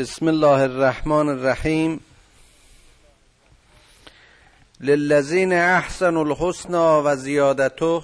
بسم 0.00 0.28
الله 0.28 0.62
الرحمن 0.62 1.28
الرحیم. 1.28 2.00
للذین 4.80 5.52
احسنوا 5.52 6.22
الحسنا 6.24 7.02
و 7.04 7.16
زیادته 7.16 8.02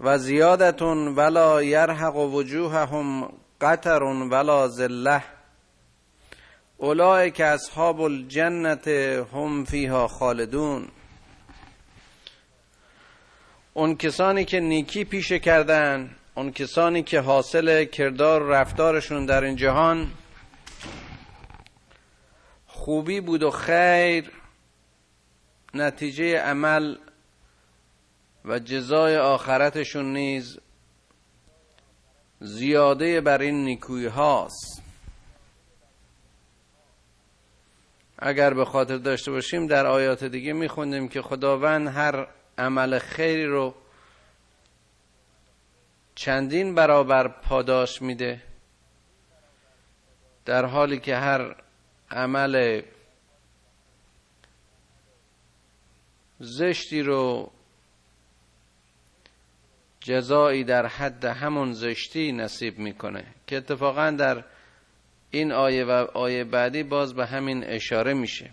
و 0.00 0.18
زیادتون 0.18 1.08
ولا 1.08 1.62
یرحق 1.62 2.16
وجوههم 2.16 3.32
قطر 3.60 4.02
ولا 4.02 4.68
ذله 4.68 5.22
اولئک 6.76 7.40
اصحاب 7.40 8.02
الجنت 8.02 8.88
هم 8.88 9.64
فیها 9.64 10.08
خالدون. 10.08 10.88
اون 13.74 13.96
کسانی 13.96 14.44
که 14.44 14.60
نیکی 14.60 15.04
پیشه 15.04 15.38
کردن 15.38 16.16
اون 16.34 16.52
کسانی 16.52 17.02
که 17.02 17.20
حاصل 17.20 17.84
کردار 17.84 18.42
و 18.42 18.52
رفتارشون 18.52 19.26
در 19.26 19.44
این 19.44 19.56
جهان 19.56 20.10
خوبی 22.66 23.20
بود 23.20 23.42
و 23.42 23.50
خیر 23.50 24.30
نتیجه 25.74 26.38
عمل 26.38 26.96
و 28.44 28.58
جزای 28.58 29.16
آخرتشون 29.16 30.12
نیز 30.12 30.58
زیاده 32.40 33.20
بر 33.20 33.40
این 33.40 33.64
نیکوی 33.64 34.06
هاست. 34.06 34.82
اگر 38.18 38.54
به 38.54 38.64
خاطر 38.64 38.96
داشته 38.96 39.30
باشیم 39.30 39.66
در 39.66 39.86
آیات 39.86 40.24
دیگه 40.24 40.52
میخوندیم 40.52 41.08
که 41.08 41.22
خداوند 41.22 41.88
هر 41.88 42.26
عمل 42.58 42.98
خیری 42.98 43.46
رو 43.46 43.74
چندین 46.14 46.74
برابر 46.74 47.28
پاداش 47.28 48.02
میده 48.02 48.42
در 50.44 50.64
حالی 50.64 50.98
که 50.98 51.16
هر 51.16 51.56
عمل 52.10 52.82
زشتی 56.40 57.02
رو 57.02 57.50
جزایی 60.00 60.64
در 60.64 60.86
حد 60.86 61.24
همون 61.24 61.72
زشتی 61.72 62.32
نصیب 62.32 62.78
می‌کنه 62.78 63.24
که 63.46 63.56
اتفاقا 63.56 64.10
در 64.10 64.44
این 65.30 65.52
آیه 65.52 65.84
و 65.84 65.90
آیه 66.14 66.44
بعدی 66.44 66.82
باز 66.82 67.14
به 67.14 67.26
همین 67.26 67.64
اشاره 67.64 68.14
میشه. 68.14 68.50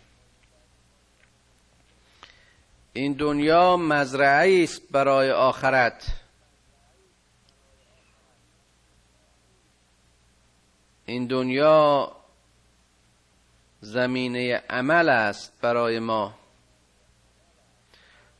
این 2.94 3.14
دنیا 3.14 3.78
مزرعه 3.78 4.64
است 4.64 4.92
برای 4.92 5.32
آخرت. 5.32 6.19
این 11.10 11.28
دنیا 11.28 12.12
زمینه 13.82 14.64
عمل 14.70 15.10
است 15.10 15.62
برای 15.62 16.00
ما. 16.00 16.34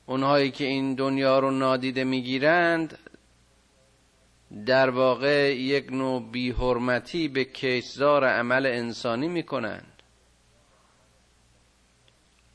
اونهایی 0.06 0.52
که 0.52 0.66
این 0.66 0.96
دنیا 0.96 1.40
رو 1.40 1.52
نادیده 1.52 2.04
می‌گیرند 2.04 2.98
در 4.66 4.90
واقع 4.90 5.56
یک 5.56 5.92
نوع 5.92 6.32
بیحرمتی 6.32 7.28
به 7.28 7.46
کشزار 7.46 8.26
عمل 8.26 8.66
انسانی 8.66 9.28
می‌کنند. 9.28 10.04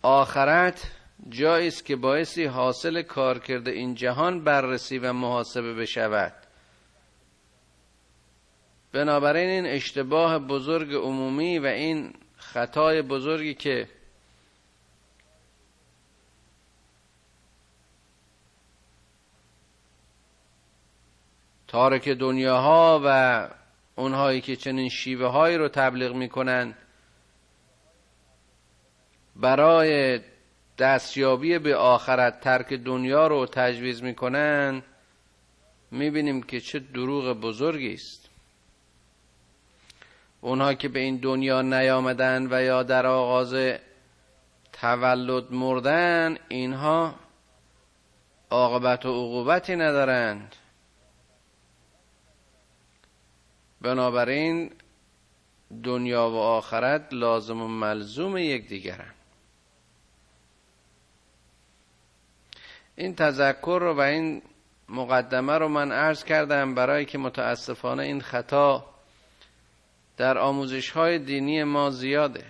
آخرت 0.02 0.90
جایی 1.28 1.68
است 1.68 1.84
که 1.84 1.96
باعثی 1.96 2.44
حاصل 2.44 3.02
کار 3.02 3.38
کرده 3.38 3.70
این 3.70 3.94
جهان 3.94 4.44
بررسی 4.44 4.98
و 4.98 5.12
محاسبه 5.12 5.74
بشود. 5.74 6.43
بنابراین 8.94 9.48
این 9.48 9.66
اشتباه 9.66 10.38
بزرگ 10.38 10.94
عمومی 10.94 11.58
و 11.58 11.66
این 11.66 12.12
خطای 12.36 13.02
بزرگی 13.02 13.54
که 13.54 13.88
تارک 21.68 22.08
دنیاها 22.08 23.00
و 23.04 23.48
اونهایی 23.96 24.40
که 24.40 24.56
چنین 24.56 24.88
شیوه 24.88 25.27
هایی 25.27 25.56
رو 25.56 25.68
تبلیغ 25.68 26.14
می‌کنن 26.14 26.74
برای 29.36 30.20
دستیابی 30.78 31.58
به 31.58 31.77
آخرت 31.77 32.40
ترک 32.40 32.72
دنیا 32.72 33.27
رو 33.27 33.46
تجویز 33.46 34.02
می‌کنن 34.02 34.83
می‌بینیم 35.90 36.42
که 36.42 36.60
چه 36.60 36.78
دروغ 36.78 37.40
بزرگی 37.40 37.94
است. 37.94 38.23
اونها 40.44 40.74
که 40.74 40.88
به 40.88 41.00
این 41.00 41.16
دنیا 41.16 41.62
نیامدن 41.62 42.46
و 42.50 42.62
یا 42.62 42.82
در 42.82 43.06
آغاز 43.06 43.55
تولد 44.72 45.52
مردن 45.52 46.36
اینها 46.48 47.14
عاقبت 48.50 49.06
و 49.06 49.08
عقوبتی 49.08 49.77
ندارند. 49.77 50.56
بنابراین 53.80 54.70
دنیا 55.84 56.30
و 56.30 56.36
آخرت 56.36 57.12
لازم 57.12 57.62
و 57.62 57.68
ملزوم 57.68 58.36
یکدیگرند 58.36 59.14
این 62.96 63.14
تذکر 63.14 63.78
رو 63.83 63.94
و 63.94 64.00
این 64.00 64.42
مقدمه 64.88 65.58
رو 65.58 65.68
من 65.68 65.92
عرض 65.92 66.24
کردم 66.24 66.74
برای 66.74 67.04
که 67.04 67.18
متاسفانه 67.18 68.02
این 68.02 68.20
خطا 68.20 68.93
در 70.17 70.39
آموزش 70.39 70.91
های 70.91 71.19
دینی 71.19 71.64
ما 71.64 71.91
زیاده. 71.91 72.45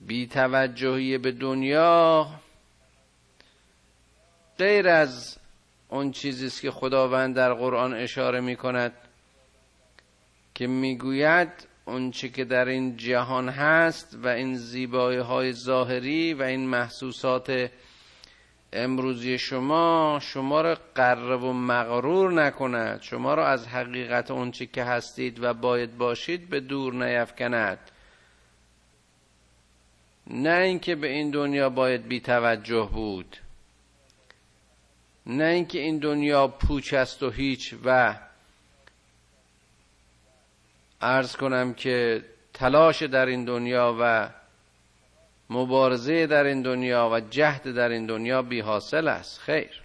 بی 0.00 0.26
توجهی 0.26 1.18
به 1.18 1.32
دنیا 1.32 2.26
غیر 4.58 4.88
از 4.88 5.38
اون 5.88 6.12
چیزی 6.12 6.46
است 6.46 6.60
که 6.60 6.70
خداوند 6.70 7.36
در 7.36 7.54
قرآن 7.54 7.94
اشاره 7.94 8.40
می 8.40 8.56
کند 8.56 8.92
که 10.54 10.66
می‌گوید 10.66 11.48
اون 11.84 12.10
چی 12.10 12.30
که 12.30 12.44
در 12.44 12.64
این 12.64 12.96
جهان 12.96 13.48
هست 13.48 14.18
و 14.22 14.28
این 14.28 14.56
زیبایی 14.56 15.18
های 15.18 15.52
ظاهری 15.52 16.34
و 16.34 16.42
این 16.42 16.68
محسوسات 16.68 17.70
امروزی 18.72 19.38
شما 19.38 20.18
شما 20.22 20.60
را 20.60 20.78
قرب 20.94 21.42
و 21.42 21.52
مغرور 21.52 22.32
نکند. 22.32 23.02
شما 23.02 23.34
را 23.34 23.48
از 23.48 23.68
حقیقت 23.68 24.30
اون 24.30 24.50
چی 24.50 24.66
که 24.66 24.84
هستید 24.84 25.42
و 25.42 25.54
باید 25.54 25.98
باشید 25.98 26.48
به 26.48 26.60
دور 26.60 26.94
نیفکند 26.94 27.78
نه 30.26 30.50
اینکه 30.50 30.94
به 30.94 31.08
این 31.08 31.30
دنیا 31.30 31.70
باید 31.70 32.08
بی 32.08 32.20
توجه 32.20 32.88
بود. 32.92 33.36
نه 35.26 35.44
اینکه 35.44 35.78
این 35.78 35.98
دنیا 35.98 36.48
پوچ 36.48 36.94
است 36.94 37.22
و 37.22 37.30
هیچ 37.30 37.74
و 37.84 38.16
ارز 41.00 41.36
کنم 41.36 41.74
که 41.74 42.24
تلاش 42.54 43.02
در 43.02 43.26
این 43.26 43.44
دنیا 43.44 43.96
و 44.00 44.30
مبارزه 45.50 46.26
در 46.26 46.44
این 46.44 46.62
دنیا 46.62 47.10
و 47.12 47.20
جهد 47.20 47.72
در 47.72 47.88
این 47.88 48.06
دنیا 48.06 48.42
بی 48.42 48.60
حاصل 48.60 49.08
است. 49.08 49.40
خیر. 49.40 49.82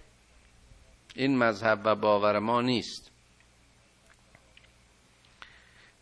این 1.16 1.38
مذهب 1.38 1.82
و 1.84 1.96
باور 1.96 2.40
ما 2.40 2.62
نیست. 2.62 3.12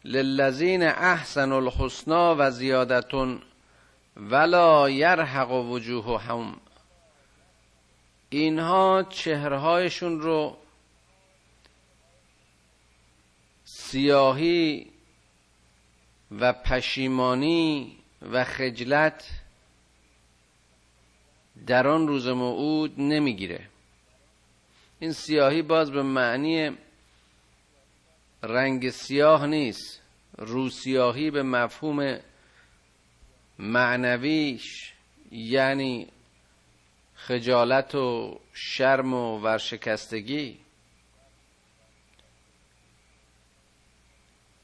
للذین 0.05 0.83
احسن 0.83 1.51
الحسنا 1.51 2.35
و 2.39 2.51
زیادتون 2.51 3.41
ولا 4.17 4.89
یرحق 4.89 5.51
وجوههم. 5.51 6.59
اینها 8.29 9.03
چهرهایشون 9.03 10.21
رو 10.21 10.57
سیاهی 13.63 14.91
و 16.31 16.53
پشیمانی 16.53 17.97
و 18.31 18.43
خجلت 18.43 19.42
در 21.67 21.87
آن 21.87 22.07
روز 22.07 22.27
موعود 22.27 22.93
نمی‌گیره. 22.97 23.67
این 24.99 25.11
سیاهی 25.11 25.61
باز 25.61 25.91
به 25.91 26.03
معنی 26.03 26.77
رنگ 28.43 28.89
سیاه 28.89 29.47
نیست. 29.47 30.01
روسیاهی 30.37 31.31
به 31.31 31.43
مفهوم 31.43 32.19
معنویش 33.59 34.93
یعنی 35.31 36.07
خجالت 37.15 37.95
و 37.95 38.39
شرم 38.53 39.13
و 39.13 39.39
ورشکستگی. 39.39 40.57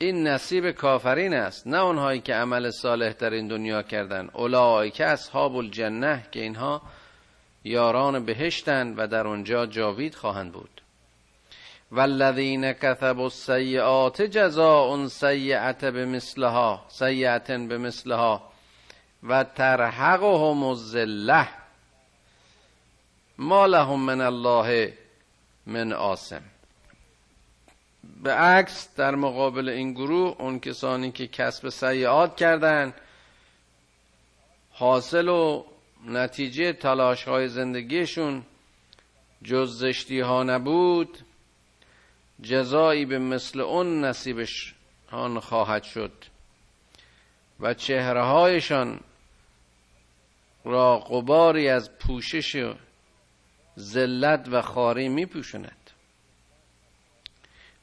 این 0.01 0.27
نصیب 0.27 0.71
کافرین 0.71 1.33
است 1.33 1.67
نه 1.67 1.77
اونهایی 1.77 2.21
که 2.21 2.33
عمل 2.33 2.71
صالح 2.71 3.13
در 3.13 3.33
این 3.33 3.47
دنیا 3.47 3.81
کردن. 3.81 4.29
اولایی 4.33 4.91
که 4.91 5.05
اصحاب 5.05 5.55
الجنه 5.55 6.25
که 6.31 6.41
اینها 6.41 6.81
یاران 7.63 8.25
بهشتند 8.25 8.93
و 8.97 9.07
در 9.07 9.27
آنجا 9.27 9.65
جاوید 9.65 10.15
خواهند 10.15 10.51
بود. 10.51 10.81
والذین 11.91 12.73
کثبوا 12.73 13.23
السیئات 13.23 14.21
جزاء 14.21 15.07
سیئت 15.07 15.85
بمثلها 15.85 16.85
سیئت 16.87 17.51
بمثلها 17.51 18.51
و 19.23 19.43
ترحقهم 19.43 20.63
الذله 20.63 21.47
ما 23.37 23.65
لهم 23.65 23.99
من 23.99 24.21
الله 24.21 24.93
من 25.65 25.93
آسم 25.93 26.41
به 28.03 28.33
عکس 28.33 28.95
در 28.95 29.15
مقابل 29.15 29.69
این 29.69 29.93
گروه 29.93 30.35
اون 30.39 30.59
کسانی 30.59 31.11
که 31.11 31.27
کسب 31.27 31.69
سیعات 31.69 32.35
کردند 32.35 32.93
حاصل 34.71 35.27
و 35.27 35.65
نتیجه 36.05 36.73
تلاش 36.73 37.23
های 37.23 37.47
زندگیشون 37.47 38.43
جز 39.43 39.79
زشتی 39.79 40.19
ها 40.19 40.43
نبود 40.43 41.17
جزایی 42.41 43.05
به 43.05 43.19
مثل 43.19 43.61
اون 43.61 44.05
نصیبش 44.05 44.75
آن 45.11 45.39
خواهد 45.39 45.83
شد 45.83 46.11
و 47.59 47.73
چهره 47.73 48.23
هایشان 48.23 48.99
را 50.63 50.99
قباری 50.99 51.69
از 51.69 51.97
پوشش 51.97 52.73
ذلت 53.79 54.47
و 54.51 54.61
خاری 54.61 55.09
می 55.09 55.25
پوشند 55.25 55.78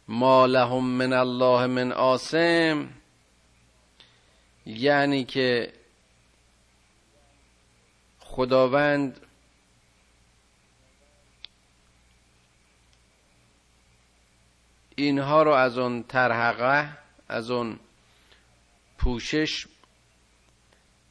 ما 0.08 0.46
لهم 0.46 0.84
من 0.84 1.12
الله 1.12 1.66
من 1.66 1.92
آسم 1.92 2.88
یعنی 4.66 5.24
که 5.24 5.72
خداوند 8.20 9.20
اینها 14.96 15.42
رو 15.42 15.52
از 15.52 15.78
اون 15.78 16.02
ترحقه 16.02 16.98
از 17.28 17.50
اون 17.50 17.78
پوشش 18.98 19.66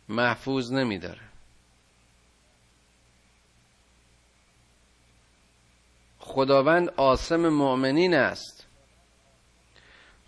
محفوظ 0.10 0.72
نمیداره. 0.72 1.22
خداوند 6.20 6.90
آسم 6.90 7.50
مؤمنین 7.50 8.14
است. 8.14 8.65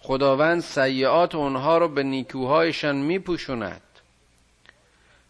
خداوند 0.07 0.59
سیعات 0.61 1.35
اونها 1.35 1.77
رو 1.77 1.87
به 1.87 2.03
نیکوهایشان 2.03 2.95
میپوشوند. 2.95 3.81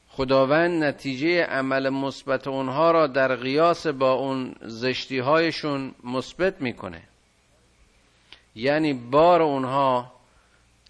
خداوند 0.09 0.83
نتیجه 0.83 1.43
عمل 1.43 1.89
مثبت 1.89 2.47
اونها 2.47 2.91
را 2.91 3.07
در 3.07 3.35
قیاس 3.35 3.87
با 3.87 4.13
اون 4.13 4.55
زشتی 4.61 5.19
هایشون 5.19 5.95
مثبت 6.03 6.61
می‌کنه. 6.61 7.01
یعنی 8.55 8.93
بار 8.93 9.41
اونها 9.41 10.13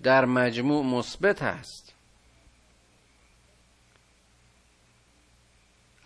در 0.03 0.25
مجموع 0.25 0.85
مثبت 0.85 1.41
هست. 1.41 1.93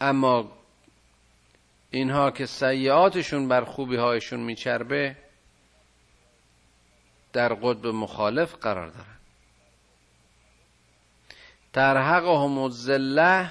اما 0.01 0.51
اینها 1.91 2.31
که 2.31 2.45
سیعاتشون 2.45 3.47
بر 3.47 3.63
خوبی 3.63 3.95
هایشون 3.95 4.39
میچربه 4.39 5.15
در 7.33 7.53
قطب 7.53 7.87
مخالف 7.87 8.55
قرار 8.55 8.87
دارن. 8.87 9.05
ترحقهم 11.73 12.57
الذله 12.57 13.49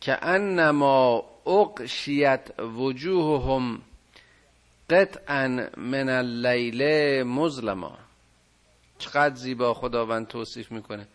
که 0.00 0.24
انما 0.24 1.24
اقشیت 1.46 2.60
وجوههم 2.60 3.82
قطعا 4.90 5.68
من 5.76 6.08
اللیل 6.08 7.22
مظلما. 7.22 7.98
چقدر 8.98 9.34
زیبا 9.34 9.74
خداوند 9.74 10.26
توصیف 10.28 10.72
می‌کنه. 10.72 11.06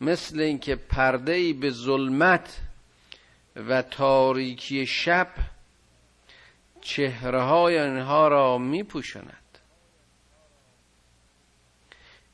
مثل 0.00 0.40
اینکه 0.40 0.76
پرده 0.76 1.32
ای 1.32 1.52
به 1.52 1.70
ظلمت 1.70 2.60
و 3.56 3.82
تاریکی 3.82 4.86
شب 4.86 5.28
چهره 6.80 7.42
های 7.42 7.78
آنها 7.78 8.28
را 8.28 8.58
میپوشاند. 8.58 9.41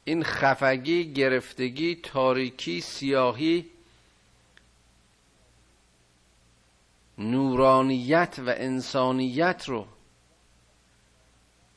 این 0.08 0.24
خفگی 0.24 1.12
گرفتگی 1.12 1.94
تاریکی 1.94 2.80
سیاهی 2.80 3.70
نورانیت 7.18 8.38
و 8.38 8.54
انسانیت 8.56 9.64
رو 9.68 9.86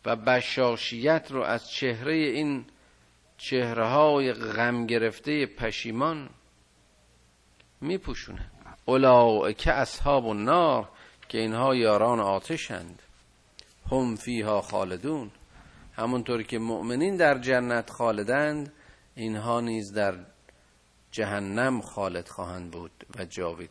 و 0.06 0.16
بشاشیت 0.16 1.28
رو 1.30 1.42
از 1.42 1.70
چهره 1.70 2.14
این 2.14 2.66
چهره 3.38 3.88
های 3.88 4.34
غم 4.34 4.86
گرفته 4.86 5.46
پشیمان 5.46 6.30
میپوشونه. 7.82 8.52
که 9.58 9.72
اصحاب 9.72 10.28
النار 10.28 10.90
که 11.30 11.38
اینها 11.38 11.76
یاران 11.76 12.20
آتشند. 12.20 13.02
هم 13.92 14.16
فیها 14.16 14.62
خالدون. 14.62 15.32
همونطور 15.94 16.44
که 16.44 16.60
مؤمنین 16.60 17.16
در 17.16 17.38
جنت 17.38 17.90
خالدند 17.90 18.74
اینها 19.16 19.62
نیز 19.62 19.94
در 19.94 20.14
جهنم 21.12 21.82
خالد 21.82 22.28
خواهند 22.28 22.72
بود 22.72 22.92
و 23.20 23.26
جاوید. 23.26 23.70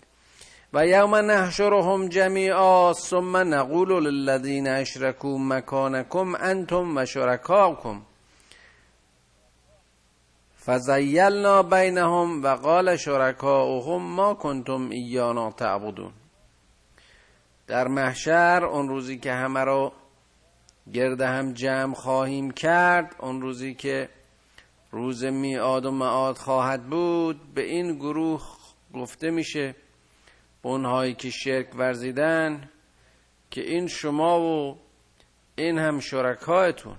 و 0.72 0.86
یوم 0.86 1.14
نحشرهم 1.14 2.08
جمیعا 2.08 2.92
ثم 2.92 3.36
نقول 3.36 4.06
للذین 4.06 4.68
اشرکوا 4.68 5.38
مکانکم 5.38 6.34
انتم 6.34 6.96
و 6.96 7.06
شرکاکم. 7.06 8.02
فزیلنا 10.66 11.62
بینهم 11.62 12.42
و 12.42 12.48
قال 12.48 12.96
شرکاؤهم 12.96 14.02
ما 14.02 14.34
کنتم 14.34 14.90
ایانا 14.90 15.50
تعبدون. 15.50 16.12
در 17.66 17.88
محشر 17.88 18.64
اون 18.64 18.88
روزی 18.88 19.18
که 19.18 19.32
همه 19.32 19.60
رو 19.60 19.92
گرد 20.92 21.20
هم 21.20 21.52
جمع 21.52 21.94
خواهیم 21.94 22.50
کرد. 22.50 23.16
اون 23.18 23.40
روزی 23.40 23.74
که 23.74 24.08
روز 24.90 25.24
میعاد 25.24 25.86
و 25.86 25.90
معاد 25.90 26.36
خواهد 26.36 26.90
بود 26.90 27.54
به 27.54 27.62
این 27.62 27.94
گروه 27.94 28.42
گفته 28.94 29.30
میشه 29.30 29.74
اونهایی 30.62 31.14
که 31.14 31.30
شرک 31.30 31.74
ورزیدن 31.74 32.70
که 33.50 33.60
این 33.60 33.86
شما 33.86 34.40
و 34.40 34.78
این 35.56 35.78
هم 35.78 36.00
شرکایتون. 36.00 36.96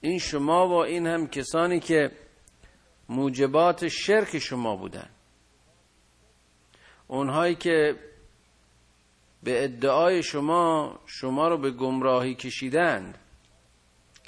این 0.00 0.18
شما 0.18 0.68
و 0.68 0.72
این 0.72 1.06
هم 1.06 1.26
کسانی 1.26 1.80
که 1.80 2.10
موجبات 3.08 3.88
شرک 3.88 4.38
شما 4.38 4.76
بودن. 4.76 5.08
اونهایی 7.08 7.54
که 7.54 7.96
به 9.42 9.64
ادعای 9.64 10.22
شما 10.22 10.98
شما 11.06 11.48
رو 11.48 11.58
به 11.58 11.70
گمراهی 11.70 12.34
کشیدند. 12.34 13.18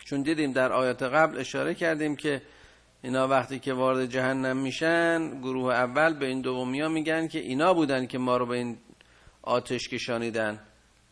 چون 0.04 0.22
دیدیم 0.22 0.52
در 0.52 0.72
آیات 0.72 1.02
قبل 1.02 1.38
اشاره 1.38 1.74
کردیم 1.74 2.16
که 2.16 2.42
اینا 3.02 3.28
وقتی 3.28 3.58
که 3.58 3.72
وارد 3.72 4.06
جهنم 4.06 4.56
میشن 4.56 5.40
گروه 5.40 5.74
اول 5.74 6.14
به 6.14 6.26
این 6.26 6.40
دومی 6.40 6.80
ها 6.80 6.88
میگن 6.88 7.28
که 7.28 7.38
اینا 7.38 7.74
بودن 7.74 8.06
که 8.06 8.18
ما 8.18 8.36
رو 8.36 8.46
به 8.46 8.56
این 8.56 8.78
آتش 9.42 9.88
کشانیدن. 9.88 10.60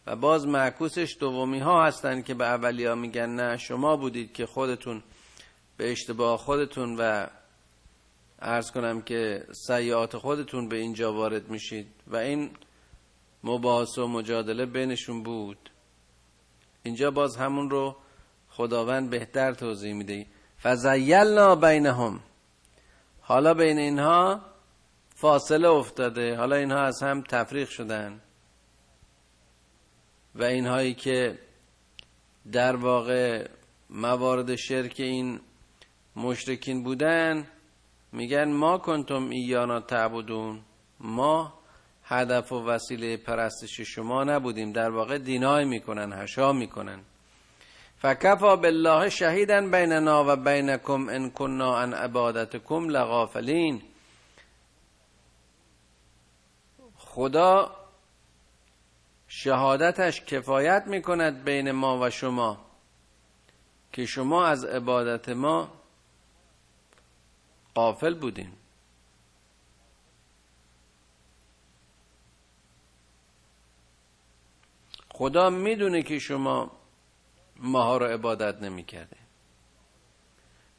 و 0.07 0.17
باز 0.17 0.47
معکوسش 0.47 1.17
دومی 1.21 1.59
ها 1.59 1.85
هستن 1.85 2.23
که 2.23 2.35
به 2.35 2.45
اولی 2.45 2.85
ها 2.85 2.95
میگن 2.95 3.31
نه 3.31 3.57
شما 3.57 3.97
بودید 3.97 4.33
که 4.33 4.47
خودتون 4.47 5.03
به 5.77 5.93
اشتباه 5.93 6.39
خودتون 6.39 6.97
و 6.99 7.27
ارز 8.39 8.71
کنم 8.71 9.03
که 9.03 9.47
سیعات 9.53 10.17
خودتون 10.17 10.69
به 10.69 10.77
اینجا 10.77 11.13
وارد 11.13 11.49
میشید. 11.49 11.87
و 12.07 12.17
این 12.17 12.51
مباحث 13.45 13.99
و 13.99 14.07
مجادله 14.07 14.67
بینشون 14.67 15.23
بود. 15.23 15.71
اینجا 16.83 17.11
باز 17.11 17.37
همون 17.37 17.71
رو 17.71 17.97
خداوند 18.49 19.11
بهتر 19.11 19.53
توضیح 19.53 19.95
میده. 19.95 20.27
فزیلنا 20.63 21.55
بینهم 21.55 22.21
حالا 23.21 23.55
بین 23.55 23.79
اینها 23.79 24.41
فاصله 25.15 25.69
افتاده. 25.69 26.37
حالا 26.37 26.57
اینها 26.57 26.81
از 26.81 27.03
هم 27.03 27.23
تفریق 27.23 27.69
شدن. 27.69 28.21
و 30.35 30.45
اینهایی 30.45 30.95
که 30.95 31.39
در 32.53 32.77
واقع 32.77 33.49
موارد 33.91 34.57
شرک 34.57 34.95
این 34.99 35.41
مشرکین 36.17 36.83
بودن 36.83 37.47
میگن 38.13 38.53
ما 38.53 38.79
کنتم 38.79 39.31
ایانا 39.31 39.81
تعبدون. 39.81 40.61
ما 41.01 41.62
هدف 42.13 42.53
و 42.53 42.65
وسیله 42.65 43.17
پرستش 43.17 43.81
شما 43.81 44.25
نبودیم. 44.25 44.73
در 44.73 44.91
واقع 44.91 45.19
دینای 45.19 45.65
می‌کنن 45.65 46.13
هشا 46.13 46.53
می‌کنن. 46.53 47.01
فکفا 47.99 48.57
بالله 48.57 49.09
شهیدا 49.09 49.61
بیننا 49.61 50.25
و 50.29 50.37
بینکم 50.37 51.09
ان 51.09 51.31
کننا 51.31 51.79
عن 51.79 51.95
عبادتکم 51.95 52.89
لغافلین. 52.89 53.83
خدا 56.97 57.77
شهادتش 59.29 60.21
کفایت 60.21 60.85
می‌کند 60.87 61.45
بین 61.45 61.71
ما 61.71 61.99
و 62.01 62.11
شما 62.11 62.59
که 63.93 64.07
شما 64.07 64.47
از 64.47 64.65
عبادت 64.65 65.29
ما 65.29 65.73
قافل 67.75 68.15
بودین. 68.15 68.53
خدا 75.15 75.51
می‌دونه 75.51 76.03
که 76.03 76.19
شما 76.19 76.71
ماها 77.57 77.97
رو 77.97 78.07
عبادت 78.07 78.63
نمی‌کرده 78.63 79.17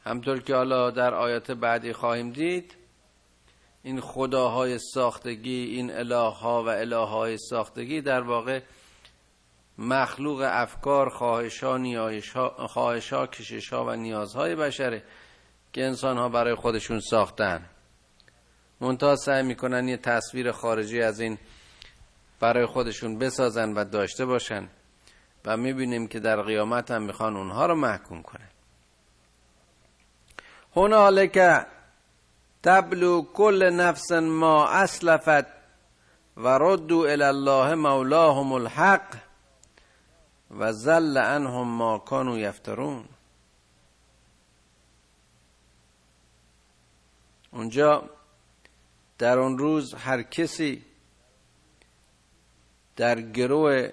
همطور 0.05 0.41
که 0.41 0.55
حالا 0.55 0.91
در 0.91 1.13
آیات 1.13 1.51
بعدی 1.51 1.93
خواهیم 1.93 2.31
دید 2.31 2.75
این 3.83 4.01
خداهای 4.01 4.79
ساختگی 4.93 5.65
این 5.65 5.91
اله 5.91 6.15
ها 6.15 6.63
و 6.63 6.67
اله 6.67 6.95
های 6.95 7.37
ساختگی 7.37 8.01
در 8.01 8.21
واقع 8.21 8.61
مخلوق 9.77 10.47
افکار 10.51 11.09
خواهش 11.09 11.63
ها 11.63 11.77
نیایش 11.77 12.29
ها 12.31 12.67
خواهش 12.67 13.13
ها 13.13 13.27
کشش 13.27 13.73
ها 13.73 13.85
و 13.85 13.95
نیازهای 13.95 14.55
بشره 14.55 15.03
که 15.73 15.85
انسان 15.85 16.17
ها 16.17 16.29
برای 16.29 16.55
خودشون 16.55 16.99
ساختن. 16.99 17.69
منتها 18.81 19.15
سعی 19.15 19.43
می‌کنن 19.43 19.87
یه 19.87 19.97
تصویر 19.97 20.51
خارجی 20.51 21.01
از 21.01 21.19
این 21.19 21.37
برای 22.39 22.65
خودشون 22.65 23.17
بسازن 23.17 23.73
و 23.73 23.83
داشته 23.83 24.25
باشن 24.25 24.67
و 25.45 25.57
می‌بینیم 25.57 26.07
که 26.07 26.19
در 26.19 26.41
قیامت 26.41 26.91
هم 26.91 27.03
می‌خوان 27.03 27.37
اونها 27.37 27.65
رو 27.65 27.75
محکوم 27.75 28.21
کنن. 28.21 28.49
هنالک 30.75 31.65
تبلو 32.63 33.21
کل 33.21 33.69
نفس 33.69 34.11
ما 34.11 34.67
اسلفت 34.67 35.45
و 36.37 36.47
ردو 36.47 36.97
الله 36.97 37.75
مولاهم 37.75 38.51
الحق 38.51 39.17
و 40.51 40.73
زل 40.73 41.17
عنهم 41.17 41.67
ما 41.67 41.97
کانوا 41.97 42.37
یفترون. 42.37 43.05
اونجا 47.51 48.09
در 49.17 49.39
اون 49.39 49.57
روز 49.57 49.93
هر 49.93 50.21
کسی 50.21 50.85
در 52.95 53.21
گروه 53.21 53.89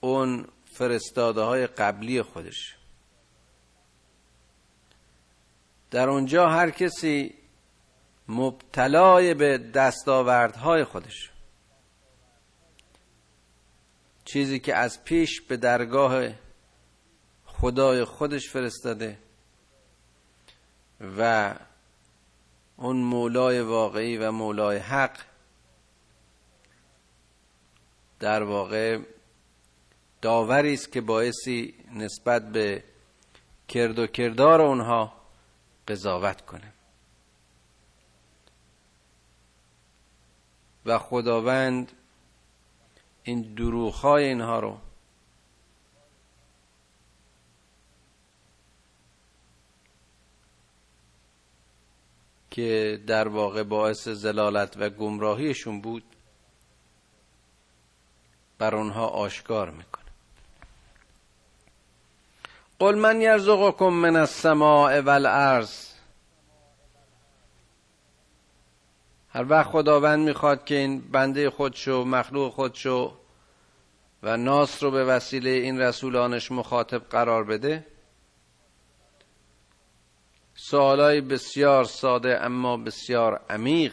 اون 0.00 0.48
فرستاده 0.64 1.40
های 1.40 1.66
قبلی 1.66 2.22
خودش. 2.22 2.76
در 5.90 6.08
اونجا 6.08 6.48
هر 6.48 6.70
کسی 6.70 7.34
مبتلای 8.28 9.34
به 9.34 9.58
دستاوردهای 9.58 10.84
خودش. 10.84 11.30
چیزی 14.24 14.58
که 14.58 14.74
از 14.74 15.04
پیش 15.04 15.40
به 15.40 15.56
درگاه 15.56 16.28
خدای 17.44 18.04
خودش 18.04 18.48
فرستاده 18.48 19.18
و 21.18 21.54
اون 22.76 22.96
مولای 22.96 23.60
واقعی 23.60 24.16
و 24.16 24.30
مولای 24.32 24.78
حق 24.78 25.29
در 28.20 28.42
واقع 28.42 28.98
داوری 30.22 30.74
است 30.74 30.92
که 30.92 31.00
باعثی 31.00 31.74
نسبت 31.92 32.52
به 32.52 32.84
کرد 33.68 33.98
و 33.98 34.06
کردار 34.06 34.60
اونها 34.62 35.12
قضاوت 35.88 36.46
کنه. 36.46 36.72
و 40.86 40.98
خداوند 40.98 41.92
این 43.22 43.54
دروغهای 43.54 44.24
اینها 44.24 44.60
رو 44.60 44.78
که 52.50 53.00
در 53.06 53.28
واقع 53.28 53.62
باعث 53.62 54.08
زلالت 54.08 54.76
و 54.76 54.90
گمراهیشون 54.90 55.80
بود 55.80 56.09
بر 58.60 58.74
آنها 58.74 59.06
آشکار 59.06 59.70
می‌کنه. 59.70 60.04
قل 62.78 62.94
من 62.94 63.20
یرزقکم 63.20 63.88
من 63.88 64.16
السماء 64.16 65.00
والارض. 65.00 65.90
هر 69.28 69.44
وقت 69.48 69.70
خداوند 69.70 70.28
می‌خواد 70.28 70.64
که 70.64 70.74
این 70.74 71.00
بنده 71.00 71.50
خودشو 71.50 72.04
مخلوق 72.04 72.52
خودشو 72.52 73.16
و 74.22 74.36
ناس 74.36 74.82
رو 74.82 74.90
به 74.90 75.04
وسیله 75.04 75.50
این 75.50 75.80
رسولانش 75.80 76.52
مخاطب 76.52 76.98
قرار 76.98 77.44
بده 77.44 77.86
سوالای 80.54 81.20
بسیار 81.20 81.84
ساده 81.84 82.44
اما 82.44 82.76
بسیار 82.76 83.40
عمیق 83.50 83.92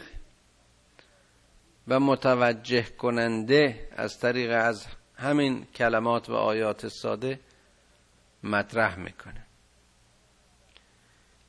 و 1.88 2.00
متوجه 2.00 2.82
کننده 2.82 3.88
از 3.96 4.18
طریق 4.18 4.50
از 4.64 4.86
همین 5.16 5.64
کلمات 5.64 6.28
و 6.28 6.34
آیات 6.34 6.88
ساده 6.88 7.40
مطرح 8.42 8.98
می‌کنه. 8.98 9.46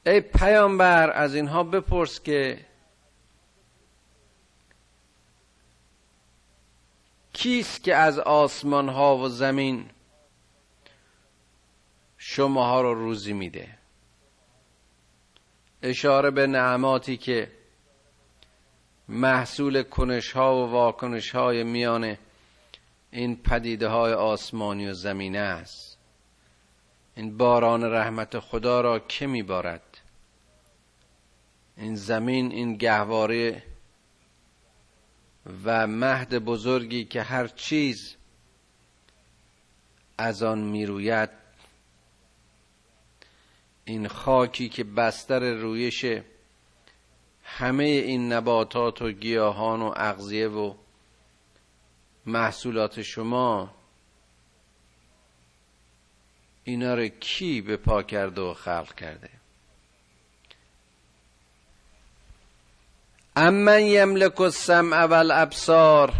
ای 0.05 0.21
پیامبر 0.21 1.11
از 1.11 1.35
اینها 1.35 1.63
بپرس 1.63 2.19
که 2.19 2.65
کیست 7.33 7.83
که 7.83 7.95
از 7.95 8.19
آسمان 8.19 8.89
ها 8.89 9.17
و 9.17 9.29
زمین 9.29 9.89
شماها 12.17 12.81
رو 12.81 12.93
روزی 12.93 13.33
میده؟ 13.33 13.77
اشاره 15.81 16.31
به 16.31 16.47
نعماتی 16.47 17.17
که 17.17 17.58
محصول 19.09 19.83
کنش 19.83 20.31
ها 20.31 20.55
و 20.55 20.71
واکنش 20.71 21.31
های 21.31 21.63
میان 21.63 22.17
این 23.11 23.35
پدیده 23.35 23.87
های 23.87 24.13
آسمانی 24.13 24.87
و 24.87 24.93
زمینه 24.93 25.39
است. 25.39 25.97
این 27.15 27.37
باران 27.37 27.83
رحمت 27.83 28.39
خدا 28.39 28.81
را 28.81 28.99
که 28.99 29.27
میبارد. 29.27 29.97
این 31.77 31.95
زمین 31.95 32.51
این 32.51 32.75
گهواره 32.75 33.63
و 35.63 35.87
مهد 35.87 36.39
بزرگی 36.39 37.05
که 37.05 37.21
هر 37.21 37.47
چیز 37.47 38.15
از 40.17 40.43
آن 40.43 40.59
می‌روید 40.59 41.29
این 43.85 44.07
خاکی 44.07 44.69
که 44.69 44.83
بستر 44.83 45.53
رویش 45.53 46.05
همه 47.57 47.83
این 47.83 48.33
نباتات 48.33 49.01
و 49.01 49.11
گیاهان 49.11 49.81
و 49.81 49.93
اغذیه 49.95 50.47
و 50.47 50.73
محصولات 52.25 53.01
شما 53.01 53.73
اینا 56.63 56.93
رو 56.93 57.07
کی 57.07 57.61
به 57.61 57.77
پا 57.77 58.03
کرده 58.03 58.41
و 58.41 58.53
خلق 58.53 58.95
کرده؟ 58.95 59.29
امن 63.35 63.81
یملک 63.81 64.41
السمع 64.41 65.05
والابصار. 65.05 66.13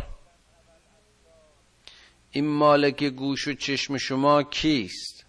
این 2.32 2.48
مالک 2.48 3.04
گوش 3.04 3.48
و 3.48 3.54
چشم 3.54 3.98
شما 3.98 4.44
کیست؟ 4.44 5.26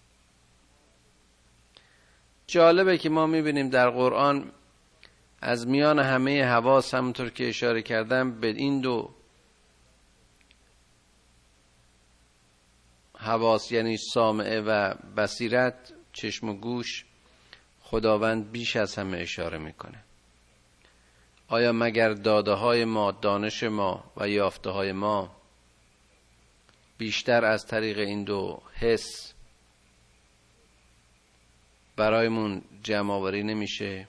جالبه 2.46 2.98
که 2.98 3.08
ما 3.08 3.26
می‌بینیم 3.26 3.68
در 3.68 3.90
قرآن 3.90 4.52
از 5.40 5.66
میان 5.66 5.98
همه 5.98 6.44
حواس 6.44 6.94
همونطور 6.94 7.30
که 7.30 7.48
اشاره 7.48 7.82
کردم 7.82 8.40
به 8.40 8.46
این 8.46 8.80
دو 8.80 9.10
حواس 13.18 13.72
یعنی 13.72 13.96
سامعه 13.96 14.60
و 14.60 14.94
بصیرت 15.16 15.92
چشم 16.12 16.48
و 16.48 16.54
گوش 16.54 17.04
خداوند 17.80 18.50
بیش 18.50 18.76
از 18.76 18.96
همه 18.96 19.18
اشاره 19.18 19.58
می‌کنه. 19.58 20.04
آیا 21.48 21.72
مگر 21.72 22.12
داده 22.12 22.52
های 22.52 22.84
ما 22.84 23.10
دانش 23.10 23.62
ما 23.62 24.12
و 24.16 24.28
یافته 24.28 24.70
های 24.70 24.92
ما 24.92 25.36
بیشتر 26.98 27.44
از 27.44 27.66
طریق 27.66 27.98
این 27.98 28.24
دو 28.24 28.62
حس 28.74 29.34
برایمون 31.96 32.62
جمع 32.82 33.12
آوری 33.12 33.42
نمیشه؟ 33.42 34.06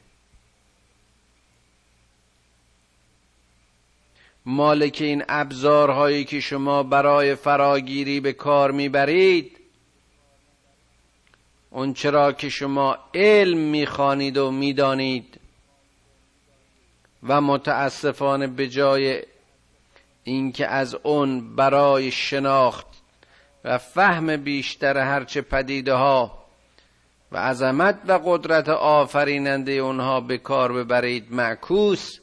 مالک 4.45 4.97
این 5.01 5.23
ابزارهایی 5.29 6.25
که 6.25 6.39
شما 6.39 6.83
برای 6.83 7.35
فراگیری 7.35 8.19
به 8.19 8.33
کار 8.33 8.71
می‌برید 8.71 9.57
اون 11.69 11.93
چرا 11.93 12.31
که 12.31 12.49
شما 12.49 12.97
علم 13.13 13.57
می‌خوانید 13.57 14.37
و 14.37 14.51
می‌دانید 14.51 15.39
و 17.23 17.41
متاسفانه 17.41 18.47
به 18.47 18.67
جای 18.67 19.21
اینکه 20.23 20.67
از 20.67 20.95
اون 20.95 21.55
برای 21.55 22.11
شناخت 22.11 22.87
و 23.63 23.77
فهم 23.77 24.37
بیشتر 24.37 24.97
هرچه 24.97 25.41
پدیده 25.41 25.93
ها 25.93 26.45
و 27.31 27.37
عظمت 27.37 27.99
و 28.07 28.19
قدرت 28.25 28.69
آفریننده 28.69 29.71
اونها 29.71 30.21
به 30.21 30.37
کار 30.37 30.73
ببرید 30.73 31.33
معکوس 31.33 32.20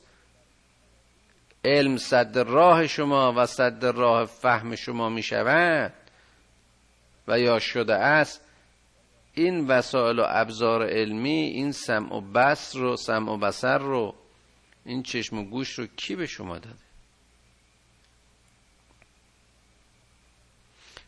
علم 1.69 1.97
صد 1.97 2.39
راه 2.39 2.87
شما 2.87 3.35
و 3.37 3.47
صد 3.47 3.85
راه 3.85 4.25
فهم 4.25 4.75
شما 4.75 5.09
می 5.09 5.23
شود 5.23 5.93
و 7.29 7.41
یا 7.41 7.59
شده 7.59 7.95
است 7.95 8.41
این 9.35 9.67
وسایل 9.67 10.19
و 10.19 10.25
ابزار 10.29 10.87
علمی 10.87 11.31
این 11.31 11.73
سمع 11.73 12.15
و 12.15 12.21
بصر 12.21 12.79
رو 12.79 12.97
سمع 12.97 13.33
و 13.33 13.37
بسر 13.37 13.79
رو 13.79 14.15
این 14.85 15.03
چشم 15.03 15.39
و 15.39 15.45
گوش 15.45 15.71
رو 15.71 15.87
کی 15.87 16.17
به 16.17 16.27
شما 16.27 16.59
داده؟ 16.59 16.77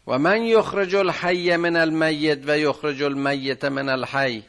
و 0.06 0.18
من 0.18 0.42
یخرج 0.42 0.96
الحی 0.96 1.56
من 1.56 1.76
المیت 1.76 2.38
و 2.46 2.58
یخرج 2.58 3.02
المیت 3.02 3.64
من 3.64 3.88
الحی. 3.88 4.42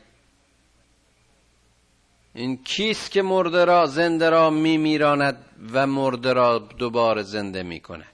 این 2.33 2.63
کیست 2.63 3.11
که 3.11 3.21
مرده 3.21 3.65
را 3.65 3.85
زنده 3.85 4.29
را 4.29 4.50
میمیراند 4.50 5.45
و 5.73 5.88
مرده 5.88 6.33
را 6.33 6.59
دوباره 6.59 7.23
زنده 7.23 7.63
می 7.63 7.79
کند 7.79 8.05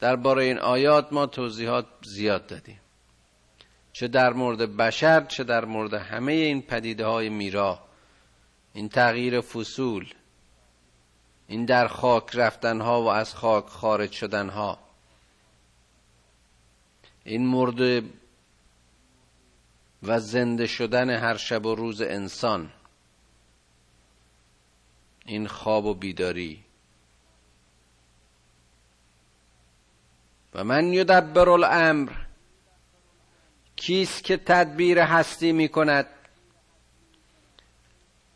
درباره 0.00 0.44
این 0.44 0.58
آیات 0.58 1.12
ما 1.12 1.26
توضیحات 1.26 1.86
زیاد 2.02 2.46
دادیم. 2.46 2.80
چه 3.92 4.08
در 4.08 4.32
مورد 4.32 4.76
بشر 4.76 5.24
چه 5.24 5.44
در 5.44 5.64
مورد 5.64 5.94
همه 5.94 6.32
این 6.32 6.62
پدیده 6.62 7.06
های 7.06 7.28
میرا. 7.28 7.78
این 8.74 8.88
تغییر 8.88 9.40
فصول 9.40 10.14
این 11.46 11.64
در 11.64 11.88
خاک 11.88 12.24
رفتن 12.34 12.80
ها 12.80 13.02
و 13.02 13.06
از 13.06 13.34
خاک 13.34 13.66
خارج 13.66 14.12
شدن 14.12 14.48
ها 14.48 14.78
این 17.24 17.46
مرده 17.46 18.02
و 20.02 20.20
زنده 20.20 20.66
شدن 20.66 21.10
هر 21.10 21.36
شب 21.36 21.66
و 21.66 21.74
روز 21.74 22.02
انسان. 22.02 22.72
این 25.26 25.48
خواب 25.48 25.84
و 25.84 25.94
بیداری. 25.94 26.64
و 30.54 30.64
من 30.64 30.92
یدبر 30.92 31.48
الامر 31.48 32.12
کیست 33.76 34.24
که 34.24 34.36
تدبیر 34.36 34.98
هستی 34.98 35.52
می 35.52 35.68
کند 35.68 36.06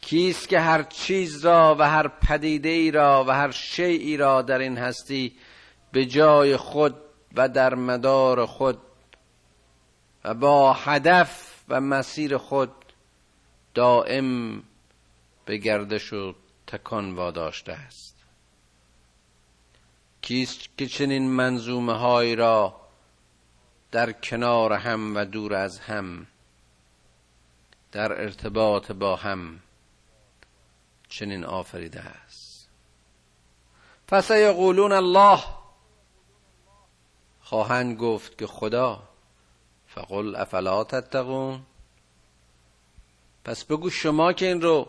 کیست 0.00 0.48
که 0.48 0.60
هر 0.60 0.82
چیز 0.82 1.44
را 1.44 1.76
و 1.78 1.90
هر 1.90 2.08
پدیده 2.08 2.68
ای 2.68 2.90
را 2.90 3.24
و 3.24 3.30
هر 3.30 3.50
شیعی 3.50 4.16
را 4.16 4.42
در 4.42 4.58
این 4.58 4.78
هستی 4.78 5.36
به 5.92 6.06
جای 6.06 6.56
خود 6.56 6.96
و 7.34 7.48
در 7.48 7.74
مدار 7.74 8.46
خود 8.46 8.78
و 10.24 10.34
با 10.34 10.72
هدف 10.72 11.53
و 11.68 11.80
مسیر 11.80 12.36
خود 12.36 12.72
دائم 13.74 14.62
به 15.44 15.56
گردش 15.56 16.12
و 16.12 16.34
تکان 16.66 17.14
واداشته 17.14 17.72
است. 17.72 18.24
کیست 20.22 20.78
که 20.78 20.86
چنین 20.86 21.30
منظومه 21.30 21.92
های 21.92 22.36
را 22.36 22.80
در 23.90 24.12
کنار 24.12 24.72
هم 24.72 25.16
و 25.16 25.24
دور 25.24 25.54
از 25.54 25.78
هم 25.78 26.26
در 27.92 28.12
ارتباط 28.12 28.92
با 28.92 29.16
هم 29.16 29.60
چنین 31.08 31.44
آفریده 31.44 32.00
است. 32.00 32.68
فسیقولون 34.08 34.92
الله 34.92 35.40
خواهند 37.40 37.96
گفت 37.98 38.38
که 38.38 38.46
خدا 38.46 39.13
فقل 39.94 40.36
افلا 40.36 40.84
تتقون؟ 40.84 41.60
پس 43.44 43.64
بگو 43.64 43.90
شما 43.90 44.32
که 44.32 44.46
این 44.46 44.60
رو 44.60 44.88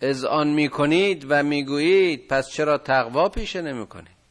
اذعان 0.00 0.48
می‌کنید 0.48 1.26
و 1.28 1.42
می‌گویید 1.42 2.28
پس 2.28 2.50
چرا 2.50 2.78
تقوا 2.78 3.28
پیشه 3.28 3.62
نمی‌کنید؟ 3.62 4.22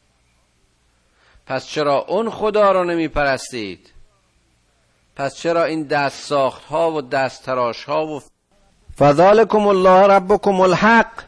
پس 1.46 1.66
چرا 1.66 1.98
اون 1.98 2.30
خدا 2.30 2.72
رو 2.72 2.84
نمی 2.84 3.08
پرستید 3.08 3.92
پس 5.16 5.36
چرا 5.36 5.64
این 5.64 5.82
دست 5.82 6.24
ساخت 6.24 6.64
ها 6.64 6.92
و 6.92 7.02
دست 7.02 7.44
تراش 7.44 7.84
ها 7.84 8.06
و 8.06 8.22
فذالکم 8.98 9.66
الله 9.66 10.06
ربکم 10.06 10.60
الحق؟ 10.60 11.24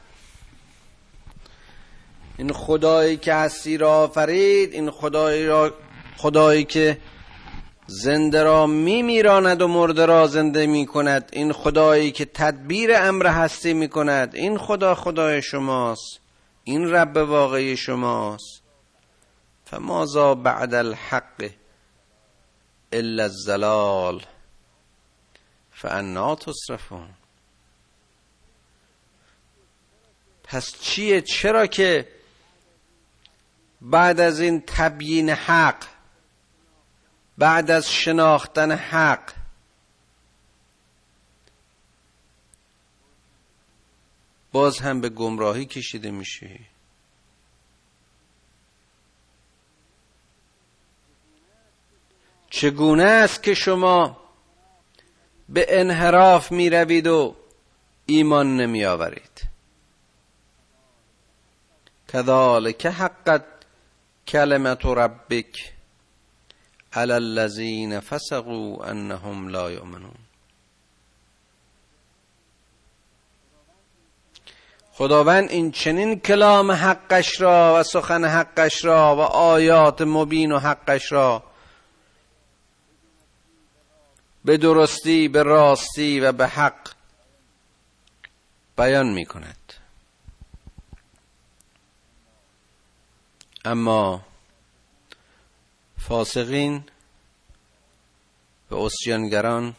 این 2.39 2.53
خدایی 2.53 3.17
که 3.17 3.35
هستی 3.35 3.77
را 3.77 3.93
آفرید 3.93 4.73
این 4.73 4.91
خدایی 4.91 5.47
را 5.47 5.75
خدایی 6.17 6.65
که 6.65 6.99
زنده 7.87 8.43
را 8.43 8.67
می 8.67 9.03
میراند 9.03 9.63
و 9.63 9.69
مرده 9.69 10.07
را 10.07 10.27
زنده 10.27 10.67
می 10.67 10.87
کند 10.87 11.31
این 11.33 11.53
خدایی 11.53 12.13
که 12.13 12.25
تدبیر 12.25 12.91
امر 12.97 13.27
هستی 13.27 13.73
می 13.73 13.89
کند 13.89 14.35
این 14.35 14.59
خدا 14.59 14.95
خدای 14.95 15.43
شماست. 15.43 16.21
این 16.65 16.91
رب 16.91 17.17
واقعی 17.17 17.77
شماست. 17.77 18.63
فماذا 19.65 20.35
بعد 20.35 20.75
الحق 20.75 21.51
الا 22.93 23.23
الزلال؟ 23.23 24.23
فانا 25.73 26.35
تصرفون. 26.37 27.09
پس 30.45 30.81
چیه؟ 30.81 31.21
چرا 31.21 31.67
که 31.67 32.09
بعد 33.81 34.21
از 34.21 34.41
این 34.41 34.63
تبیین 34.67 35.31
حق 35.31 35.94
بعد 37.39 37.71
از 37.71 37.93
شناختن 37.93 38.73
حق. 38.73 39.33
باز 44.53 44.79
هم 44.79 45.01
به 45.01 45.09
گمراهی 45.09 45.67
کشیده 45.67 46.11
میشه. 46.11 46.61
چگونه 52.51 53.05
است 53.05 53.43
که 53.43 53.55
شما 53.55 54.17
به 55.49 55.67
انحراف 55.81 56.53
می 56.53 56.71
روید 56.71 57.07
و 57.07 57.37
ایمان 58.07 58.57
نمی 58.57 58.85
آورید 58.85 59.43
کذالک 62.09 62.87
حقت 62.87 63.45
کلمت 64.27 64.85
ربک. 64.85 65.74
علی 66.95 68.01
فسقوا 68.01 68.85
انهم 68.85 69.49
لا 69.49 69.71
یؤمنون 69.71 70.15
خداوند 74.93 75.51
این 75.51 75.71
چنین 75.71 76.21
کلام 76.21 76.71
حقش 76.71 77.41
را 77.41 77.77
و 77.81 77.83
سخن 77.83 78.25
حقش 78.25 78.85
را 78.85 79.17
و 79.17 79.21
آیات 79.21 80.03
مبین 80.03 80.53
و 80.53 80.59
حقش 80.59 81.13
را 81.13 81.43
به 84.45 84.57
درستی 84.57 85.29
به 85.29 85.43
راستی 85.43 86.21
و 86.21 86.33
به 86.33 86.47
حق 86.47 86.91
بیان 88.77 89.13
می 89.13 89.27
کند. 89.27 89.73
اما 93.65 94.23
فاسقین 96.09 96.85
و 98.71 98.75
اسیانگران 98.75 99.75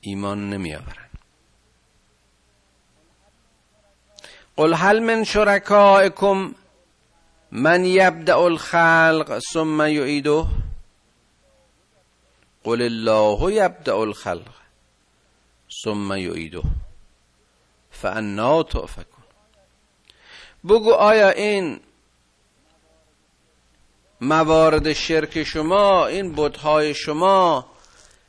ایمان 0.00 0.50
نمی 0.50 0.74
آورند 0.74 1.18
قل 4.56 4.74
هل 4.74 4.98
من 4.98 5.24
شرکائکم 5.24 6.54
من 7.52 7.84
یبدأ 7.84 8.36
الخلق 8.36 9.38
ثم 9.52 9.82
یعیده؟ 9.82 10.46
قل 12.64 12.82
الله 12.82 13.52
یبدأ 13.52 13.94
الخلق 13.94 14.54
ثم 15.84 16.12
یعیده. 16.12 16.62
فانا 17.90 18.62
تؤفکون. 18.62 19.24
بگو 20.64 20.92
آیا 20.92 21.30
این 21.30 21.80
موارد 24.22 24.92
شرک 24.92 25.44
شما 25.44 26.06
این 26.06 26.32
بتهای 26.36 26.94
شما 26.94 27.66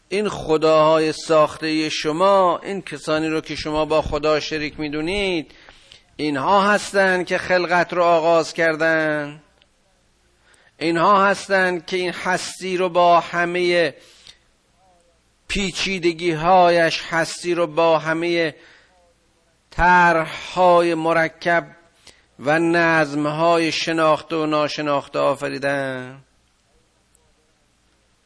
این 0.10 0.30
خداهای 0.30 1.12
ساخته 1.12 1.90
شما 1.90 2.60
این 2.64 2.82
کسانی 2.82 3.28
رو 3.28 3.42
که 3.42 3.56
شما 3.56 3.86
با 3.86 4.02
خدا 4.02 4.40
شریک 4.40 4.80
می‌دونید 4.80 5.52
اینها 6.16 6.62
هستند 6.62 7.26
که 7.26 7.38
خلقت 7.38 7.94
رو 7.94 8.04
آغاز 8.04 8.54
کردن. 8.54 9.42
اینها 10.78 11.26
هستند 11.26 11.86
که 11.86 11.98
این 11.98 12.14
هستی 12.14 12.78
رو 12.78 12.90
با 12.90 13.20
همه 13.20 13.94
پیچیدگی 15.48 16.32
هایش 16.32 17.02
هستی 17.10 17.54
رو 17.54 17.68
با 17.68 18.00
همه 18.00 18.56
طرحهای 19.72 20.96
مرکب 20.96 21.83
و 22.46 22.60
نظمهای 22.60 23.72
شناخته 23.72 24.36
و 24.36 24.46
ناشناخته 24.46 25.20
آفریدن. 25.20 26.24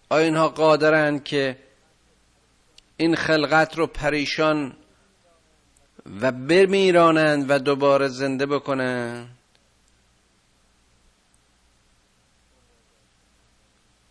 آیا 0.10 0.25
اینها 0.25 0.49
قادرند 0.49 1.23
که 1.23 1.58
این 2.97 3.15
خلقت 3.15 3.77
رو 3.77 3.88
پریشان 3.88 4.75
و 6.21 6.32
بمیرانند 6.32 7.45
و 7.49 7.60
دوباره 7.60 8.08
زنده 8.08 8.45
بکنند؟ 8.45 9.38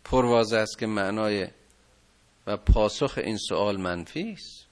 پروازه 0.05 0.57
است 0.57 0.79
که 0.79 0.87
معنای 0.87 1.49
و 2.47 2.57
پاسخ 2.57 3.19
این 3.19 3.39
سوال 3.49 3.77
منفی 3.77 4.33
است. 4.33 4.67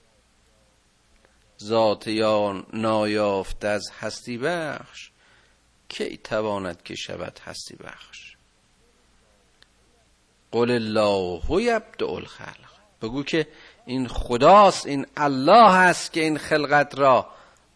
ذات 1.63 2.07
یا 2.07 2.67
نایافت 2.73 3.65
از 3.65 3.91
هستی 4.01 4.39
بخش. 4.39 5.14
کی 5.89 6.17
تواند 6.17 6.83
که 6.83 6.95
شود 6.95 7.39
هستی 7.39 7.77
بخش؟ 7.77 8.37
قل 10.53 10.71
الله 10.71 11.63
یبدع 11.63 12.11
الخلق. 12.11 12.75
بگو 13.03 13.23
که 13.23 13.49
این 13.87 14.09
خداست 14.09 14.87
این 14.87 15.07
الله 15.17 15.75
است 15.75 16.13
که 16.13 16.21
این 16.21 16.39
خلقت 16.39 16.99
را 16.99 17.31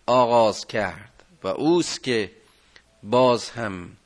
آغاز 0.07 0.67
کرد 0.67 1.25
و 1.43 1.49
اوست 1.49 2.03
که 2.03 2.33
باز 3.03 3.51
هم 3.51 3.97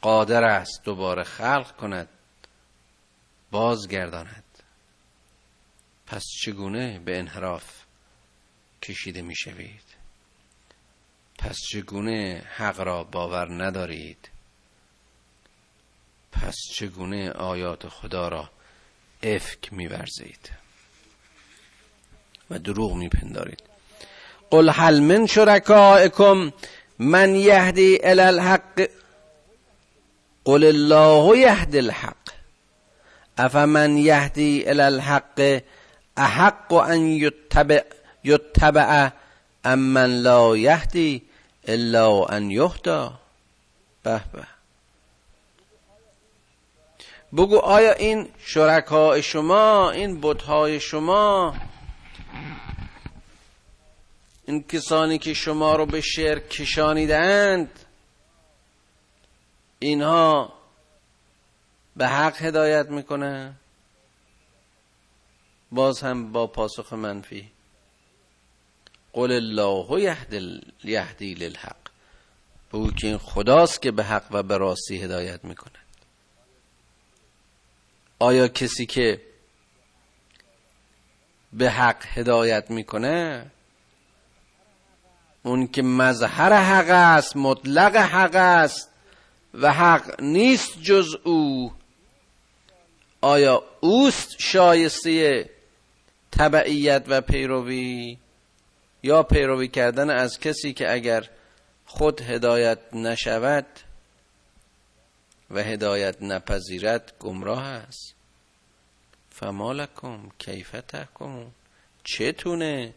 قادر 0.00 0.44
است 0.44 0.80
دوباره 0.84 1.22
خلق 1.22 1.76
کند 1.76 2.08
بازگرداند. 3.50 4.44
پس 6.06 6.24
چگونه 6.44 6.98
به 6.98 7.18
انحراف 7.18 7.82
کشیده 8.82 9.22
می 9.22 9.36
شوید 9.36 9.91
پس 11.42 11.56
چگونه 11.70 12.42
حق 12.56 12.80
را 12.80 13.04
باور 13.04 13.64
ندارید؟ 13.64 14.28
پس 16.32 16.54
چگونه 16.74 17.30
آیات 17.30 17.88
خدا 17.88 18.28
را 18.28 18.50
افک 19.22 19.72
میورزید؟ 19.72 20.50
و 22.50 22.58
دروغ 22.58 22.94
میپندارید. 22.94 23.62
قل 24.50 24.68
هل 24.68 25.00
من 25.00 25.26
شرکائکم 25.26 26.52
من 26.98 27.34
یهدی 27.34 27.98
الی 28.02 28.20
الحق 28.20 28.88
قل 30.44 30.64
الله 30.64 31.38
یهدی 31.38 31.78
الحق. 31.78 32.16
افمن 33.38 33.96
یهدی 33.96 34.64
الی 34.66 34.82
الحق 34.82 35.62
احق 36.16 36.72
ان 36.72 37.06
یتبع 37.06 37.82
یتبع 38.24 39.10
امن 39.64 40.10
لا 40.10 40.56
یهدی 40.56 41.31
الا 41.64 42.24
ان 42.24 42.50
یهدا. 42.50 43.20
به 44.02 44.20
به. 44.32 44.46
بگو 47.36 47.58
آیا 47.58 47.92
این 47.92 48.28
شرکای 48.38 49.22
شما 49.22 49.90
این 49.90 50.20
بتهای 50.20 50.80
شما 50.80 51.54
این 54.46 54.62
کسانی 54.62 55.18
که 55.18 55.34
شما 55.34 55.76
رو 55.76 55.86
به 55.86 56.00
شرک 56.00 56.48
کشانیدند 56.48 57.78
اینها 59.78 60.52
به 61.96 62.08
حق 62.08 62.42
هدایت 62.42 62.86
می‌کنه 62.86 63.54
باز 65.72 66.00
هم 66.00 66.32
با 66.32 66.46
پاسخ 66.46 66.92
منفی. 66.92 67.51
قل 69.12 69.32
الله 69.32 70.16
یهدی 70.84 71.34
للحق. 71.34 71.76
بگو 72.72 72.90
که 72.90 73.06
این 73.06 73.18
خداست 73.18 73.82
که 73.82 73.90
به 73.90 74.04
حق 74.04 74.24
و 74.30 74.42
به 74.42 74.56
راستی 74.56 74.98
هدایت 74.98 75.44
می‌کنه. 75.44 75.78
آیا 78.18 78.48
کسی 78.48 78.86
که 78.86 79.20
به 81.52 81.70
حق 81.70 82.06
هدایت 82.06 82.70
می‌کنه 82.70 83.50
اون 85.42 85.66
که 85.66 85.82
مظهر 85.82 86.52
حق 86.52 86.90
است 86.90 87.36
مطلق 87.36 87.96
حق 87.96 88.34
است 88.34 88.90
و 89.54 89.72
حق 89.72 90.20
نیست 90.20 90.82
جز 90.82 91.16
او 91.24 91.72
آیا 93.20 93.62
اوست 93.80 94.34
شایسته 94.38 95.50
تبعیت 96.32 97.04
و 97.08 97.20
پیروی؟ 97.20 98.18
یا 99.02 99.22
پیروی 99.22 99.68
کردن 99.68 100.10
از 100.10 100.38
کسی 100.38 100.72
که 100.72 100.92
اگر 100.92 101.28
خود 101.86 102.20
هدایت 102.20 102.78
نشود 102.92 103.66
و 105.50 105.62
هدایت 105.62 106.22
نپذیرد 106.22 107.12
گمراه 107.20 107.62
است. 107.62 108.14
فمالکم 109.30 110.28
کیف 110.38 110.70
تحکمون؟ 110.88 111.50
چتونه 112.04 112.94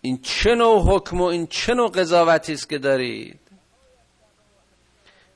این 0.00 0.22
چه 0.22 0.54
نوع 0.54 0.94
حکم 0.94 1.20
و 1.20 1.24
این 1.24 1.46
چه 1.46 1.74
نوع 1.74 1.90
قضاوتی 1.90 2.52
است 2.52 2.68
که 2.68 2.78
دارید؟ 2.78 3.40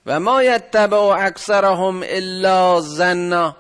و 0.06 0.20
ما 0.20 0.42
یتبع 0.42 0.98
اکثرهم 0.98 2.02
الا 2.06 2.80
زنا 2.80 3.56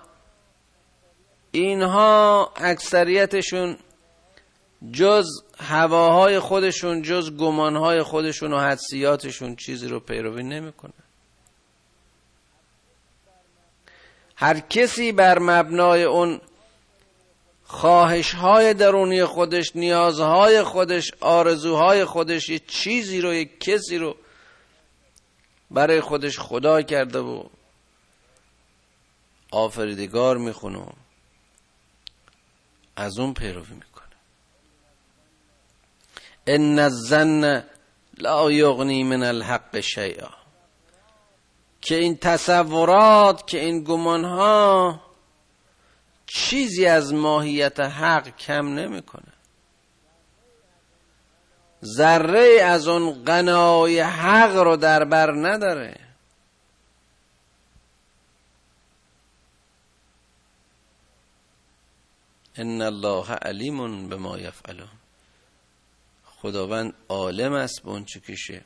اینها 1.50 2.52
اکثریتشون 2.56 3.76
جز 4.92 5.26
هواهای 5.60 6.38
خودشون 6.38 7.02
جز 7.02 7.36
گمانهای 7.36 8.02
خودشون 8.02 8.52
و 8.52 8.58
حدسیاتشون 8.58 9.56
چیزی 9.56 9.88
رو 9.88 10.00
پیروی 10.00 10.42
نمی‌کنه. 10.42 10.92
هر 14.36 14.60
کسی 14.60 15.12
بر 15.12 15.38
مبنای 15.38 16.04
اون 16.04 16.40
خواهشهای 17.64 18.74
درونی 18.74 19.24
خودش 19.24 19.76
نیازهای 19.76 20.62
خودش 20.62 21.10
آرزوهای 21.20 22.04
خودش 22.04 22.48
یه 22.48 22.58
چیزی 22.58 23.20
رو 23.20 23.34
یه 23.34 23.44
کسی 23.44 23.98
رو 23.98 24.16
برای 25.70 26.00
خودش 26.00 26.38
خدا 26.38 26.82
کرده 26.82 27.18
و 27.18 27.42
آفریدگار 29.50 30.36
می‌خونه. 30.36 30.86
از 32.98 33.18
اون 33.18 33.34
پیروی 33.34 33.74
می‌کنه. 33.74 34.06
ان 36.46 36.78
الظن 36.78 37.64
لا 38.18 38.52
یغنی 38.52 39.02
من 39.04 39.22
الحق 39.22 39.80
شیئا. 39.80 40.30
که 41.80 41.94
این 41.94 42.16
تصورات 42.16 43.46
که 43.46 43.60
این 43.60 43.84
گمان 43.84 44.24
ها 44.24 45.00
چیزی 46.26 46.86
از 46.86 47.14
ماهیت 47.14 47.80
حق 47.80 48.36
کم 48.36 48.74
نمی‌کنه. 48.74 49.32
ذره 51.84 52.60
از 52.62 52.88
اون 52.88 53.24
قنای 53.24 54.00
حق 54.00 54.56
رو 54.56 54.76
در 54.76 55.04
بر 55.04 55.32
نداره. 55.32 56.07
ان 62.58 62.82
الله 62.82 63.32
علیم 63.32 64.08
به 64.08 64.16
ما 64.16 64.38
یفعلون. 64.38 64.88
خداوند 66.24 66.94
عالم 67.08 67.52
است 67.52 67.82
به 67.82 67.90
اون 67.90 68.04
که 68.04 68.62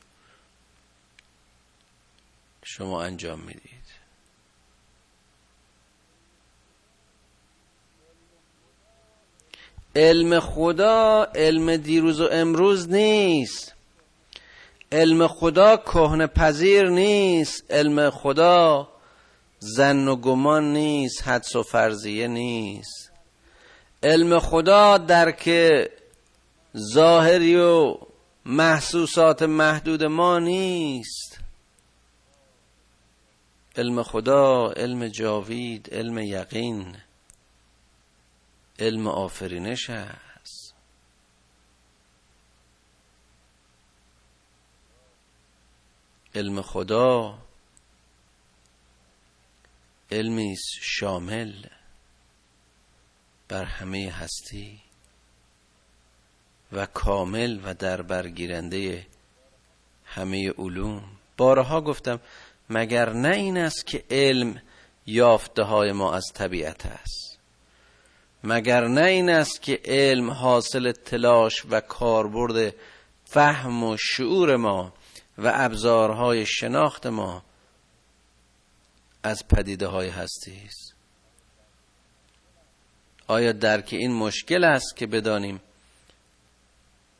شما 2.63 3.03
انجام 3.03 3.39
می‌دید. 3.39 3.83
علم 9.95 10.39
خدا 10.39 11.23
علم 11.35 11.77
دیروز 11.77 12.21
و 12.21 12.29
امروز 12.31 12.89
نیست. 12.89 13.73
علم 14.91 15.27
خدا 15.27 15.77
کهن 15.77 16.27
پذیر 16.27 16.89
نیست. 16.89 17.71
علم 17.71 18.09
خدا 18.09 18.89
زن 19.59 20.07
و 20.07 20.15
گمان 20.15 20.73
نیست. 20.73 21.27
حدس 21.27 21.55
و 21.55 21.63
فرضیه 21.63 22.27
نیست. 22.27 23.12
علم 24.03 24.39
خدا 24.39 24.97
درک 24.97 25.49
ظاهری 26.93 27.55
و 27.55 27.97
محسوسات 28.45 29.43
محدود 29.43 30.03
ما 30.03 30.39
نیست. 30.39 31.39
علم 33.77 34.03
خدا 34.03 34.71
علم 34.71 35.07
جاوید 35.07 35.89
علم 35.91 36.17
یقین 36.17 36.97
علم 38.79 39.07
آفرینش 39.07 39.89
است. 39.89 40.75
علم 46.35 46.61
خدا 46.61 47.39
علمی 50.11 50.55
شامل. 50.81 51.53
بر 53.53 53.63
همه 53.63 54.11
هستی 54.11 54.79
و 56.71 56.85
کامل 56.85 57.59
و 57.65 57.73
در 57.73 58.01
برگیرنده 58.01 59.07
همه 60.05 60.51
علوم. 60.57 61.03
بارها 61.37 61.81
گفتم 61.81 62.19
مگر 62.69 63.13
نه 63.13 63.35
این 63.35 63.57
است 63.57 63.87
که 63.87 64.03
علم 64.09 64.61
یافته 65.05 65.63
های 65.63 65.91
ما 65.91 66.13
از 66.13 66.23
طبیعت 66.33 66.85
است؟ 66.85 67.39
مگر 68.43 68.87
نه 68.87 69.05
این 69.05 69.29
است 69.29 69.61
که 69.61 69.81
علم 69.85 70.31
حاصل 70.31 70.91
تلاش 70.91 71.65
و 71.69 71.81
کاربرد 71.81 72.75
فهم 73.25 73.83
و 73.83 73.97
شعور 73.99 74.55
ما 74.55 74.93
و 75.37 75.51
ابزارهای 75.55 76.45
شناخت 76.45 77.05
ما 77.05 77.43
از 79.23 79.47
پدیده 79.47 79.87
های 79.87 80.09
هستی 80.09 80.61
است؟ 80.65 80.92
آیا 83.27 83.51
درک 83.51 83.89
این 83.91 84.13
مشکل 84.13 84.63
است 84.63 84.97
که 84.97 85.07
بدانیم؟ 85.07 85.61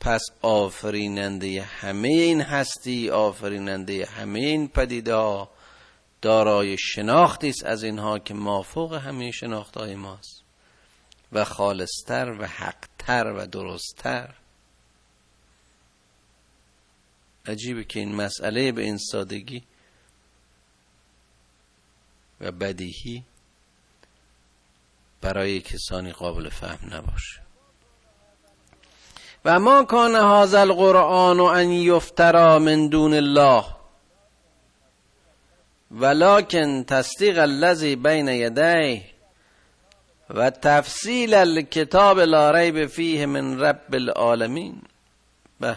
پس 0.00 0.22
آفریننده 0.42 1.62
همه 1.62 2.08
این 2.08 2.40
هستی 2.40 3.10
آفریننده 3.10 4.06
همه 4.06 4.38
این 4.38 4.68
پدیده 4.68 5.14
ها 5.14 5.50
دارای 6.22 6.76
شناختی 6.78 7.48
است 7.48 7.64
از 7.64 7.84
اینها 7.84 8.18
که 8.18 8.34
مافوق 8.34 8.94
همه 8.94 9.30
شناخت 9.30 9.76
های 9.76 9.94
ماست 9.94 10.42
و 11.32 11.44
خالصتر 11.44 12.36
و 12.40 12.46
حقتر 12.46 13.32
و 13.36 13.46
درستتر. 13.46 14.34
عجیبه 17.46 17.84
که 17.84 18.00
این 18.00 18.14
مسئله 18.14 18.72
به 18.72 18.82
این 18.82 18.98
سادگی 18.98 19.62
و 22.40 22.52
بدیهی 22.52 23.24
برای 25.24 25.60
کسانی 25.60 26.12
قابل 26.12 26.48
فهم 26.48 26.94
نباشه. 26.94 27.40
و 29.44 29.60
ما 29.60 29.84
کان 29.84 30.16
هذا 30.16 30.60
القرآن 30.60 31.40
ان 31.40 31.70
یفترا 31.70 32.58
من 32.58 32.88
دون 32.88 33.14
الله 33.14 33.64
ولكن 35.90 36.84
تصدیق 36.88 37.38
الذي 37.38 37.96
بین 37.96 38.28
یدیه 38.28 39.02
و 40.30 40.50
تفصیل 40.50 41.34
الکتاب 41.34 42.20
لا 42.20 42.50
ریب 42.50 42.86
فیه 42.86 43.26
من 43.26 43.60
رب 43.60 43.94
العالمین. 43.94 44.82
به. 45.60 45.76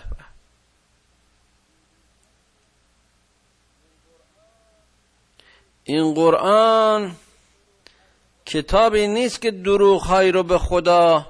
این 5.83 6.13
قرآن 6.13 7.15
کتابی 8.47 9.07
نیست 9.07 9.41
که 9.41 9.51
دروغهایی 9.51 10.31
رو 10.31 10.43
به 10.43 10.57
خدا 10.57 11.25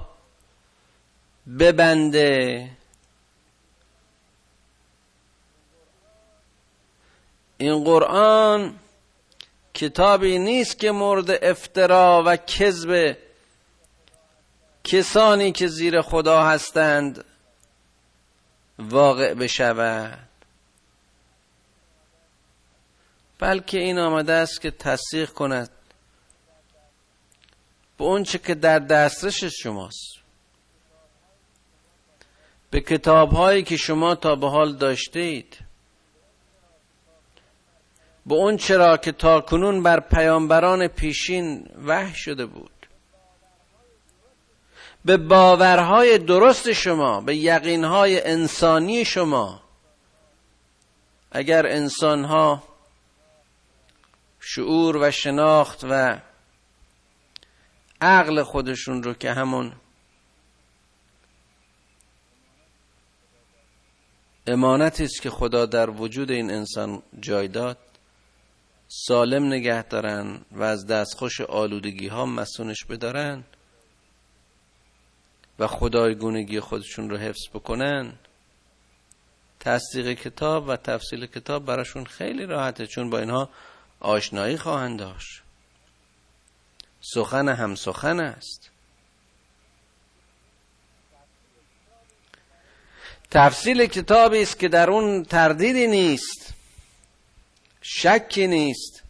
ببنده. 1.58 2.70
این 7.58 7.84
قرآن 7.84 8.78
کتابی 9.74 10.38
نیست 10.38 10.78
که 10.78 10.90
مورد 10.90 11.44
افترا 11.44 12.22
و 12.26 12.36
کذب 12.36 13.16
کسانی 14.84 15.52
که 15.52 15.66
زیر 15.66 16.00
خدا 16.00 16.42
هستند 16.42 17.24
واقع 18.78 19.34
بشود. 19.34 20.28
بلکه 23.38 23.78
این 23.78 23.98
آمده 23.98 24.32
است 24.32 24.60
که 24.60 24.70
تصدیق 24.70 25.30
کند 25.30 25.77
به 27.98 28.04
اونچه 28.04 28.38
که 28.38 28.54
در 28.54 28.78
دسترس 28.78 29.44
شماست. 29.44 30.18
به 32.70 32.80
کتاب 32.80 33.32
هایی 33.32 33.62
که 33.62 33.76
شما 33.76 34.14
تا 34.14 34.36
به 34.36 34.50
حال 34.50 34.76
داشتید 34.76 35.58
به 38.26 38.34
اون 38.34 38.56
چرا 38.56 38.96
که 38.96 39.12
تا 39.12 39.40
کنون 39.40 39.82
بر 39.82 40.00
پیامبران 40.00 40.88
پیشین 40.88 41.70
وحی 41.86 42.14
شده 42.14 42.46
بود. 42.46 42.70
به 45.04 45.16
باورهای 45.16 46.18
درست 46.18 46.72
شما 46.72 47.20
به 47.20 47.36
یقینهای 47.36 48.22
انسانی 48.26 49.04
شما 49.04 49.62
اگر 51.32 51.66
انسانها 51.66 52.62
شعور 54.40 54.96
و 54.96 55.10
شناخت 55.10 55.84
و 55.90 56.18
عقل 58.00 58.42
خودشون 58.42 59.02
رو 59.02 59.14
که 59.14 59.32
همون 59.32 59.72
امانتی 64.46 65.04
است 65.04 65.22
که 65.22 65.30
خدا 65.30 65.66
در 65.66 65.90
وجود 65.90 66.30
این 66.30 66.50
انسان 66.50 67.02
جای 67.20 67.48
داد 67.48 67.78
سالم 68.88 69.46
نگه 69.46 69.82
دارن 69.82 70.40
و 70.52 70.62
از 70.62 70.86
دستخوش 70.86 71.40
آلودگی 71.40 72.08
ها 72.08 72.26
مسونش 72.26 72.84
بدارن 72.84 73.44
و 75.58 75.66
خدایگونگی 75.66 76.60
خودشون 76.60 77.10
رو 77.10 77.16
حفظ 77.16 77.48
بکنن 77.54 78.12
تصدیق 79.60 80.12
کتاب 80.12 80.68
و 80.68 80.76
تفصیل 80.76 81.26
کتاب 81.26 81.64
براشون 81.64 82.04
خیلی 82.04 82.46
راحته 82.46 82.86
چون 82.86 83.10
با 83.10 83.18
اینها 83.18 83.48
آشنایی 84.00 84.56
خواهند 84.56 84.98
داشت. 84.98 85.42
سخن 87.00 87.48
هم 87.48 87.74
سخن 87.74 88.20
است. 88.20 88.70
تفصیل 93.30 93.86
کتابی 93.86 94.42
است 94.42 94.58
که 94.58 94.68
در 94.68 94.90
اون 94.90 95.24
تردیدی 95.24 95.86
نیست 95.86 96.54
شکی 97.82 98.46
نیست 98.46 99.02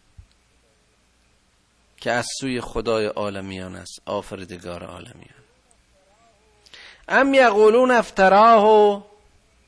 که 1.97 2.11
از 2.11 2.27
سوی 2.39 2.61
خدای 2.61 3.05
عالمیان 3.05 3.75
است 3.75 4.01
آفریدگار 4.05 4.83
عالمیان. 4.83 5.39
ام 7.07 7.33
یقولون 7.33 7.91
افتراه 7.91 9.05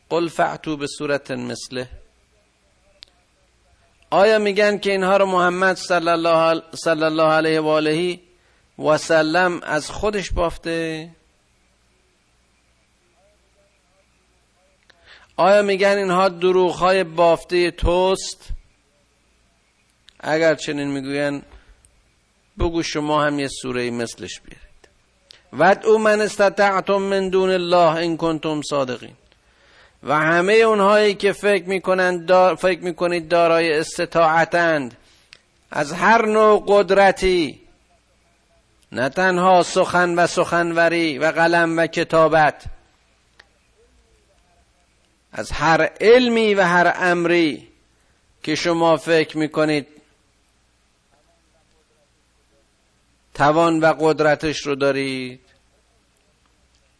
قل 0.10 0.28
فعتو 0.28 0.78
به 0.78 0.88
صورت 0.88 1.32
مثله. 1.32 2.01
آیا 4.12 4.40
میگن 4.40 4.78
که 4.78 4.92
اینها 4.92 5.18
رو 5.18 5.26
محمد 5.26 5.76
صلی 5.76 6.10
الله, 6.10 7.24
علیه 7.24 7.60
و 7.62 7.68
آله 7.68 8.20
و 8.80 8.98
سلم 8.98 9.60
از 9.64 9.90
خودش 9.90 10.32
بافته؟ 10.32 11.10
آیا 15.38 15.62
میگن 15.62 15.98
اینها 15.98 16.30
دروغ 16.30 16.76
های 16.76 17.04
بافته 17.04 17.72
توست؟ 17.72 18.50
اگر 20.20 20.56
چنین 20.56 20.92
می‌گوین 20.92 21.42
بگو 22.60 22.84
شما 22.84 23.24
هم 23.24 23.40
یه 23.40 23.48
سوره 23.48 23.92
مثلش 23.92 24.42
بیارید. 24.42 25.86
او 25.86 25.98
من 25.98 26.22
استطعتم 26.22 26.98
من 26.98 27.30
دون 27.30 27.50
الله 27.50 27.96
این 27.96 28.18
کنتم 28.18 28.62
صادقین. 28.62 29.16
و 30.04 30.20
همه 30.20 30.54
اونهایی 30.54 31.14
که 31.14 31.32
فکر 31.32 31.66
می‌کنند 31.66 32.26
دار 32.26 32.56
فکر 32.56 32.80
می‌کنید 32.80 33.28
دارای 33.28 33.74
استطاعتند. 33.74 34.98
از 35.72 35.94
هر 35.94 36.26
نوع 36.26 36.64
قدرتی. 36.68 37.62
نه 38.92 39.10
تنها 39.10 39.64
سخن 39.64 40.16
و 40.20 40.28
سخنوری 40.28 41.18
و 41.18 41.32
قلم 41.32 41.78
و 41.78 41.88
کتابت. 41.88 42.64
از 45.32 45.52
هر 45.52 45.90
علمی 46.02 46.54
و 46.54 46.62
هر 46.62 46.94
امری 46.96 47.68
که 48.44 48.56
شما 48.56 48.98
فکر 48.98 49.38
می‌کنید. 49.38 49.88
توان 53.34 53.80
و 53.80 53.94
قدرتش 54.00 54.66
رو 54.66 54.76
دارید. 54.76 55.40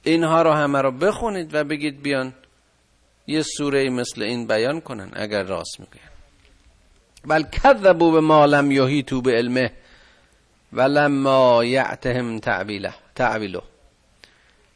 اینها 0.04 0.42
رو 0.42 0.52
همه 0.52 0.82
رو 0.82 0.92
بخونید 0.92 1.56
و 1.56 1.64
بگید 1.64 2.02
بیان. 2.02 2.34
یه 3.32 3.42
سوره 3.42 3.90
مثل 3.90 4.22
این 4.24 4.48
بیان 4.48 4.82
کنن 4.82 5.12
اگر 5.14 5.44
راست 5.44 5.80
میگن. 5.80 6.12
بل 7.26 7.44
کذبوا 7.44 8.12
به 8.12 8.20
ما 8.20 8.46
لم 8.46 8.72
یحیطوا 8.72 9.22
به 9.22 9.32
علمه 9.32 9.72
ولما 10.74 11.66
یعتهم 11.66 12.40
تعبیله 12.40 12.94
تعبیله 13.16 13.62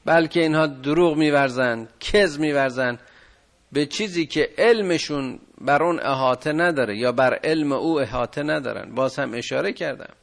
بلکه 0.06 0.39
اینها 0.39 0.68
دروغ 0.68 1.18
میورزن 1.18 1.88
کز 2.00 2.39
میورزن 2.39 3.00
به 3.72 3.86
چیزی 3.86 4.26
که 4.26 4.50
علمشون 4.58 5.39
بر 5.62 5.84
اون 5.84 6.00
احاطه 6.00 6.52
نداره 6.52 6.98
یا 6.98 7.12
بر 7.12 7.39
علم 7.44 7.72
او 7.72 8.00
احاطه 8.00 8.44
ندارن. 8.44 8.96
باز 8.96 9.20
هم 9.20 9.34
اشاره 9.34 9.74
کردم. 9.74 10.13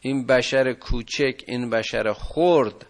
این 0.00 0.26
بشر 0.26 0.72
کوچک 0.72 1.42
این 1.46 1.70
بشر 1.70 2.12
خرد 2.12 2.86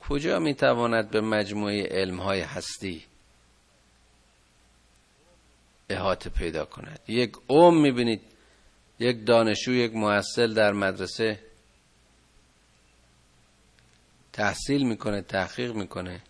کجا 0.00 0.38
می‌تواند 0.38 1.10
به 1.10 1.20
مجموعه 1.20 1.88
علم 1.90 2.20
های 2.20 2.40
هستی 2.40 3.04
احاطه 5.88 6.30
پیدا 6.30 6.64
کند؟ 6.64 7.00
یک 7.08 7.32
اوم 7.46 7.82
می‌بینید 7.82 8.22
یک 8.98 9.26
دانشجو 9.26 9.72
یک 9.72 9.94
محصل 9.94 10.54
در 10.54 10.72
مدرسه 10.72 11.40
تحصیل 14.32 14.86
می‌کنه 14.86 15.22
تحقیق 15.22 15.74
می‌کنه. 15.74 16.22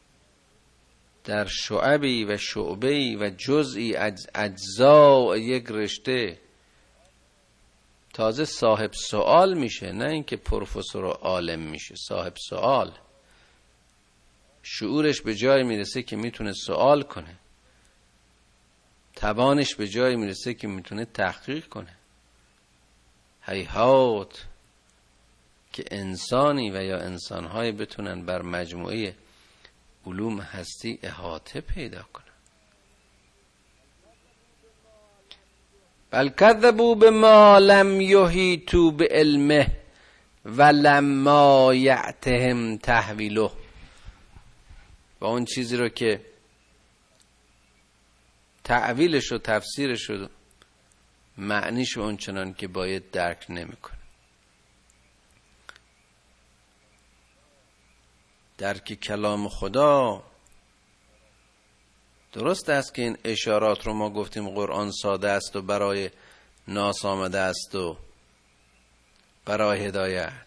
در 1.24 1.46
شعبی 1.46 2.24
و 2.24 2.36
شعبی 2.36 3.16
و 3.16 3.30
جزئی 3.30 3.96
اجزا 4.34 5.36
یک 5.36 5.66
رشته 5.68 6.38
تازه 8.14 8.44
صاحب 8.44 8.90
سوال 8.92 9.54
میشه 9.54 9.92
نه 9.92 10.10
اینکه 10.10 10.36
پروفسور 10.36 11.04
و 11.04 11.08
عالم 11.08 11.60
میشه 11.60 11.94
صاحب 12.08 12.32
سوال 12.48 12.92
شعورش 14.72 15.20
به 15.20 15.34
جای 15.34 15.62
می‌رسه 15.62 16.02
که 16.02 16.16
می‌تونه 16.16 16.52
سوال 16.52 17.02
کنه. 17.02 17.36
توانش 19.16 19.74
به 19.74 19.88
جای 19.88 20.16
می‌رسه 20.16 20.54
که 20.54 20.68
می‌تونه 20.68 21.04
تحقیق 21.04 21.66
کنه. 21.66 21.96
هیهات 23.42 24.46
که 25.72 25.84
انسانی 25.90 26.70
و 26.70 26.82
یا 26.82 26.98
انسانهایی 26.98 27.72
بتونن 27.72 28.26
بر 28.26 28.42
مجموعه 28.42 29.14
علوم 30.06 30.40
هستی 30.40 30.98
احاطه 31.02 31.60
پیدا 31.60 32.02
کنن. 32.12 32.24
بل 36.10 36.28
کذبوا 36.28 36.94
به 36.94 37.10
ما 37.10 37.58
لم 37.58 38.00
یحیطوا 38.00 38.90
به 38.90 39.08
علمه 39.10 39.76
و 40.44 40.62
لما 40.62 41.74
یعتهم 41.74 42.76
تحویله. 42.76 43.59
و 45.20 45.24
اون 45.24 45.44
چیزی 45.44 45.76
رو 45.76 45.88
که 45.88 46.26
تعویلش 48.64 49.32
و 49.32 49.38
تفسیرش 49.38 50.10
و 50.10 50.28
معنیش 51.38 51.98
اون 51.98 52.16
چنان 52.16 52.54
که 52.54 52.68
باید 52.68 53.10
درک 53.10 53.46
نمی‌کنه. 53.48 53.98
درک 58.58 58.94
کلام 58.94 59.48
خدا 59.48 60.22
درست 62.32 62.68
است 62.68 62.94
که 62.94 63.02
این 63.02 63.18
اشارات 63.24 63.86
رو 63.86 63.94
ما 63.94 64.10
گفتیم 64.10 64.48
قرآن 64.48 64.90
ساده 64.90 65.30
است 65.30 65.56
و 65.56 65.62
برای 65.62 66.10
ناس 66.68 67.04
آمده 67.04 67.38
است 67.38 67.74
و 67.74 67.96
برای 69.44 69.86
هدایت 69.86 70.46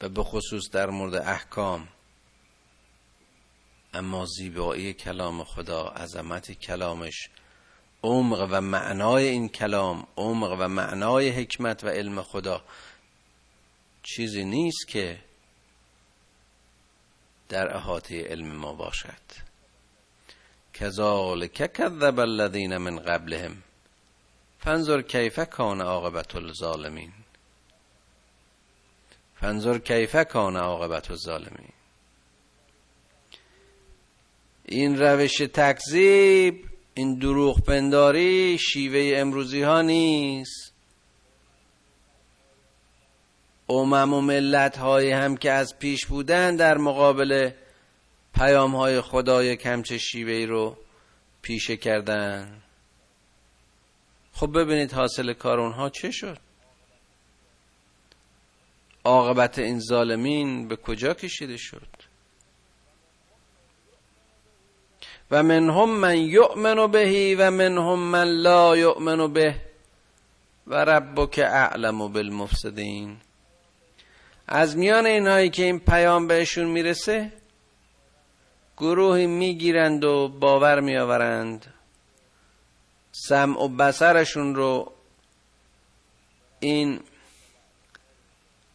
و 0.00 0.08
به 0.08 0.22
خصوص 0.22 0.70
در 0.70 0.90
مورد 0.90 1.14
احکام. 1.14 1.88
اما 3.94 4.26
زیبایی 4.26 4.92
کلام 4.92 5.44
خدا 5.44 5.82
عظمت 5.82 6.52
کلامش 6.52 7.28
عمق 8.02 8.48
و 8.50 8.60
معنای 8.60 9.28
این 9.28 9.48
کلام 9.48 10.06
عمق 10.16 10.56
و 10.58 10.68
معنای 10.68 11.30
حکمت 11.30 11.84
و 11.84 11.88
علم 11.88 12.22
خدا. 12.22 12.64
چیزی 14.02 14.44
نیست 14.44 14.88
که 14.88 15.18
در 17.48 17.76
احاطه 17.76 18.22
علم 18.22 18.56
ما 18.56 18.72
باشد. 18.72 19.44
کذالک 20.74 21.72
کذب 21.72 22.20
الذین 22.20 22.76
من 22.76 22.98
قبلهم 22.98 23.62
فانظر 24.58 25.02
کیف 25.02 25.38
کان 25.38 25.80
عاقبت 25.80 26.36
الظالمین. 26.36 27.12
فانظر 29.40 29.78
کیف 29.78 30.16
کان 30.16 30.56
عاقبت 30.56 31.10
الظالمین. 31.10 31.72
این 34.74 34.98
روش 34.98 35.36
تکذیب 35.36 36.64
این 36.94 37.18
دروغ 37.18 37.64
پنداری 37.64 38.58
شیوه 38.58 39.18
امروزی 39.20 39.62
ها 39.62 39.82
نیست. 39.82 40.74
امم 43.68 44.12
و 44.14 44.20
ملت 44.20 44.76
های 44.76 45.10
هم 45.10 45.36
که 45.36 45.50
از 45.50 45.78
پیش 45.78 46.06
بودن 46.06 46.56
در 46.56 46.78
مقابل 46.78 47.50
پیام 48.34 48.76
های 48.76 49.00
خدای 49.00 49.56
کمچه 49.56 49.98
شیوه 49.98 50.46
رو 50.46 50.76
پیشه 51.42 51.76
کردن. 51.76 52.62
خب 54.32 54.58
ببینید 54.58 54.92
حاصل 54.92 55.32
کار 55.32 55.60
اونها 55.60 55.90
چه 55.90 56.10
شد؟ 56.10 56.38
عاقبت 59.04 59.58
این 59.58 59.80
ظالمین 59.80 60.68
به 60.68 60.76
کجا 60.76 61.14
کشیده 61.14 61.56
شد؟ 61.56 61.93
و 65.30 65.42
منهم 65.42 65.90
من 65.90 66.18
یؤمن 66.18 66.86
بهی 66.86 67.34
و 67.34 67.50
منهم 67.50 67.98
من 67.98 68.28
لا 68.28 68.76
یؤمن 68.76 69.32
به 69.32 69.56
و 70.66 70.74
ربک 70.74 71.38
اعلم 71.38 72.08
بالمفسدین. 72.12 73.16
از 74.48 74.76
میان 74.76 75.06
اینهایی 75.06 75.50
که 75.50 75.62
این 75.62 75.78
پیام 75.80 76.26
بهشون 76.26 76.64
می‌رسه 76.64 77.32
گروهی 78.76 79.26
می‌گیرند 79.26 80.04
و 80.04 80.28
باور 80.28 80.80
میآورند. 80.80 81.74
سمع 83.12 83.62
و 83.62 83.68
بسرشون 83.68 84.54
رو 84.54 84.92
این 86.60 87.00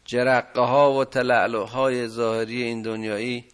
جرقه 0.06 0.62
ها 0.62 0.94
و 0.94 1.06
تلعلو 1.06 1.64
های 1.64 2.08
ظاهری 2.08 2.64
این 2.64 2.82
دنیایی 2.82 3.46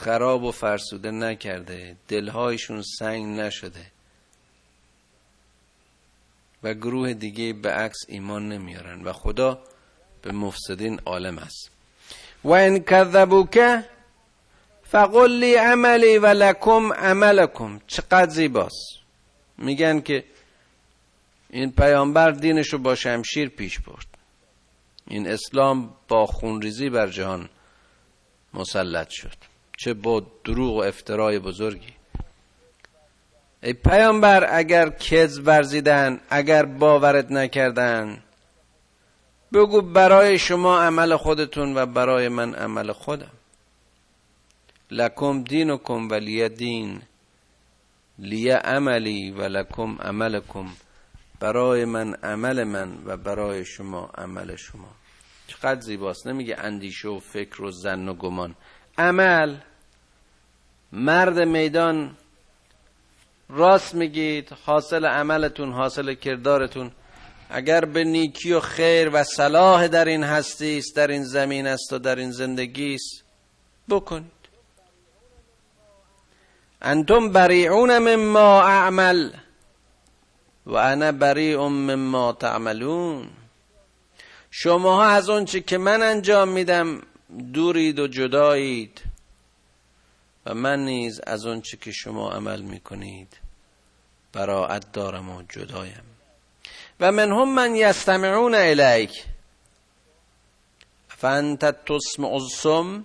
خراب 0.00 0.42
و 0.42 0.50
فرسوده 0.50 1.10
نکرده. 1.10 1.96
دلهایشون 2.08 2.82
سنگ 2.98 3.40
نشده. 3.40 3.86
و 6.62 6.74
گروه 6.74 7.14
دیگه 7.14 7.52
به 7.52 7.70
عکس 7.70 7.98
ایمان 8.08 8.48
نمیارن 8.48 9.04
و 9.04 9.12
خدا 9.12 9.58
به 10.22 10.32
مفسدین 10.32 11.00
عالم 11.06 11.38
است. 11.38 11.70
و 12.44 12.50
این 12.50 12.78
کذبوک 12.78 13.84
فقل 14.84 15.32
لی 15.32 15.54
عملی 15.54 16.18
و 16.18 16.26
لکم 16.26 16.92
عملکم. 16.92 17.80
چقدر 17.86 18.30
زیباست. 18.30 18.98
میگن 19.58 20.00
که 20.00 20.24
این 21.50 21.72
پیامبر 21.72 22.30
دینش 22.30 22.72
رو 22.72 22.78
با 22.78 22.94
شمشیر 22.94 23.48
پیش 23.48 23.80
برد. 23.80 24.06
این 25.06 25.28
اسلام 25.28 25.94
با 26.08 26.26
خونریزی 26.26 26.90
بر 26.90 27.06
جهان 27.06 27.48
مسلط 28.54 29.08
شد. 29.10 29.55
چه 29.76 29.94
با 29.94 30.22
دروغ 30.44 30.76
و 30.76 30.82
افترای 30.82 31.38
بزرگی. 31.38 31.92
ای 33.62 33.72
پیامبر 33.72 34.56
اگر 34.58 34.90
کذب 34.90 35.46
ورزیدن 35.46 36.20
اگر 36.30 36.64
باورت 36.64 37.30
نکردن 37.30 38.22
بگو 39.52 39.80
برای 39.80 40.38
شما 40.38 40.80
عمل 40.80 41.16
خودتون 41.16 41.76
و 41.76 41.86
برای 41.86 42.28
من 42.28 42.54
عمل 42.54 42.92
خودم. 42.92 43.30
لکم 44.90 45.42
دینکم 45.42 46.10
ولی 46.10 46.48
دین 46.48 47.02
لی 48.18 48.50
عملی 48.50 49.30
و 49.30 49.42
لکم 49.42 49.96
عملکم. 50.00 50.66
برای 51.40 51.84
من 51.84 52.14
عمل 52.14 52.64
من 52.64 52.98
و 53.04 53.16
برای 53.16 53.64
شما 53.64 54.10
عمل 54.18 54.56
شما. 54.56 54.88
چقدر 55.46 55.80
زیباست. 55.80 56.26
نمیگه 56.26 56.56
اندیشه 56.58 57.08
و 57.08 57.18
فکر 57.18 57.62
و 57.62 57.70
زن 57.70 58.08
و 58.08 58.14
گمان. 58.14 58.54
عمل 58.98 59.56
مرد 60.92 61.38
میدان 61.38 62.16
راست 63.48 63.94
میگید 63.94 64.52
حاصل 64.66 65.04
عملتون 65.04 65.72
حاصل 65.72 66.14
کردارتون. 66.14 66.90
اگر 67.50 67.84
به 67.84 68.04
نیکی 68.04 68.52
و 68.52 68.60
خیر 68.60 69.10
و 69.12 69.24
صلاح 69.24 69.88
در 69.88 70.04
این 70.04 70.22
هستی 70.24 70.78
است 70.78 70.96
در 70.96 71.06
این 71.06 71.24
زمین 71.24 71.66
است 71.66 71.92
و 71.92 71.98
در 71.98 72.16
این 72.16 72.30
زندگی 72.30 72.94
است 72.94 73.24
بکنید. 73.88 74.32
انتم 76.82 77.32
بریعون 77.32 77.98
مما 77.98 78.62
اعمل 78.62 79.30
و 80.66 80.74
انا 80.76 81.12
بریع 81.12 81.58
مما 81.58 82.32
تعملون. 82.32 83.28
شما 84.50 85.04
از 85.04 85.28
اون 85.28 85.44
که 85.44 85.78
من 85.78 86.02
انجام 86.02 86.48
میدم 86.48 87.02
دورید 87.52 87.98
و 87.98 88.06
جدایید 88.06 89.02
و 90.46 90.54
من 90.54 90.84
نیز 90.84 91.20
از 91.26 91.46
اون 91.46 91.60
که 91.60 91.92
شما 91.92 92.30
عمل 92.30 92.62
می‌کنید 92.62 93.38
براعت 94.32 94.92
دارم 94.92 95.30
و 95.30 95.42
جدایم. 95.42 96.02
و 97.00 97.12
منهم 97.12 97.54
من 97.54 97.74
یستمعون 97.74 98.54
الیک 98.54 99.24
فانت 101.08 101.84
تسمع 101.84 102.32
الصم 102.32 103.04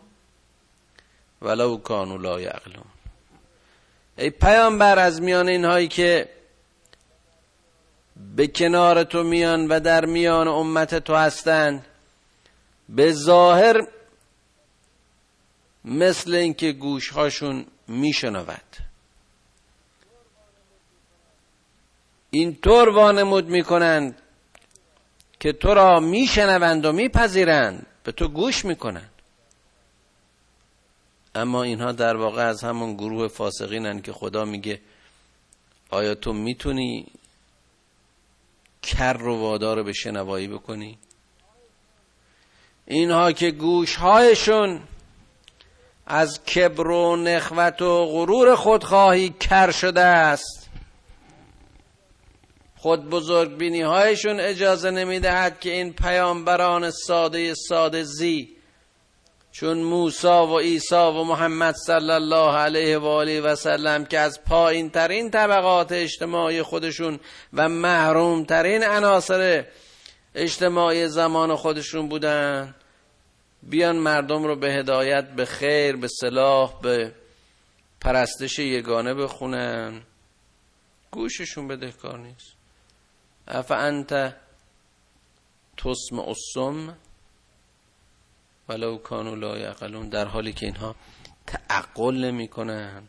ولو 1.42 1.78
کانوا 1.78 2.18
لا 2.18 2.42
یعقلون. 2.42 2.86
ای 4.18 4.30
پیامبر 4.30 5.00
از 5.00 5.22
میان 5.22 5.48
اینهایی 5.48 5.88
که 5.88 6.30
به 8.36 8.48
کنار 8.48 9.04
تو 9.04 9.24
میان 9.24 9.68
و 9.68 9.80
در 9.80 10.06
میان 10.06 10.48
امت 10.48 10.96
تو 10.96 11.16
هستند 11.16 11.86
به 12.90 13.14
ظاهر 13.14 13.88
مثل 15.86 16.34
اینکه 16.34 16.72
گوشهاشون 16.72 17.66
میشنود. 17.88 18.78
اینطور 22.30 22.90
وانمود 22.90 23.46
می‌کنند 23.46 24.22
که 25.40 25.52
تو 25.52 25.74
را 25.74 26.00
میشنوند 26.00 26.86
و 26.86 26.92
میپذیرند. 26.92 27.86
به 28.04 28.12
تو 28.12 28.28
گوش 28.28 28.66
می‌کنند. 28.66 29.12
اما 31.36 31.64
اینها 31.64 31.92
در 31.92 32.18
واقع 32.18 32.42
از 32.42 32.64
همون 32.64 32.94
گروه 32.94 33.28
فاسقینن 33.28 34.02
که 34.02 34.14
خدا 34.14 34.46
میگه 34.46 34.82
آیا 35.90 36.16
تو 36.16 36.34
می‌تونی 36.34 37.08
کر 38.82 39.18
و 39.24 39.38
وادار 39.40 39.84
به 39.84 39.94
شنوایی 39.94 40.48
بکنی؟ 40.48 40.98
اینها 42.86 43.32
که 43.32 43.52
گوشهایشون 43.52 44.82
از 46.14 46.44
کبر 46.44 46.88
و 46.88 47.16
نخوت 47.16 47.82
و 47.82 48.06
غرور 48.06 48.56
خودخواهی 48.56 49.30
کر 49.40 49.72
شده 49.72 50.02
است. 50.02 50.70
خود 52.78 53.10
بزرگ 53.10 53.58
بینی 53.58 53.82
هایشون 53.82 54.40
اجازه 54.40 54.92
نمی‌دهد 54.92 55.60
که 55.60 55.70
این 55.72 55.94
پیامبران 55.94 56.92
ساده 56.92 57.54
ساده 57.54 58.04
زی 58.04 58.50
چون 59.52 59.78
موسا 59.78 60.48
و 60.48 60.60
عیسی 60.60 60.96
و 60.96 61.24
محمد 61.24 61.76
صلی 61.76 62.12
الله 62.12 62.58
علیه 62.58 62.98
و 62.98 63.06
آله 63.06 63.42
و 63.42 63.56
سلم 63.56 64.06
که 64.06 64.20
از 64.20 64.44
پایین 64.44 64.90
ترین 64.90 65.32
طبقات 65.32 65.92
اجتماعی 65.92 66.62
خودشون 66.62 67.20
و 67.54 67.70
محروم 67.70 68.44
ترین 68.44 68.84
عناصر 68.84 69.66
اجتماعی 70.36 71.08
زمان 71.08 71.56
خودشون 71.56 72.10
بودن 72.10 72.76
بیان 73.64 73.96
مردم 73.96 74.44
رو 74.44 74.56
به 74.56 74.72
هدایت 74.72 75.30
به 75.30 75.46
خیر 75.46 75.96
به 75.96 76.08
صلاح 76.08 76.82
به 76.82 77.12
پرستش 78.02 78.60
یگانه 78.60 79.14
بخونن. 79.14 80.02
گوششون 81.12 81.68
بدهکار 81.68 82.20
نیست. 82.20 82.54
اف 83.48 83.72
انت 83.72 84.36
تسم 85.78 86.20
اسم 86.20 86.98
ولو 88.70 88.98
کانو 88.98 89.36
لا 89.36 89.58
یعقلون. 89.58 90.10
در 90.10 90.26
حالی 90.26 90.54
که 90.54 90.66
اینها 90.66 90.96
تعقل 91.48 92.16
نمی‌کنن. 92.16 93.04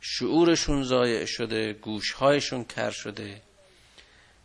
شعورشون 0.00 0.84
ضایع 0.84 1.24
شده 1.24 1.72
گوشهایشون 1.72 2.64
کر 2.64 2.90
شده. 2.90 3.42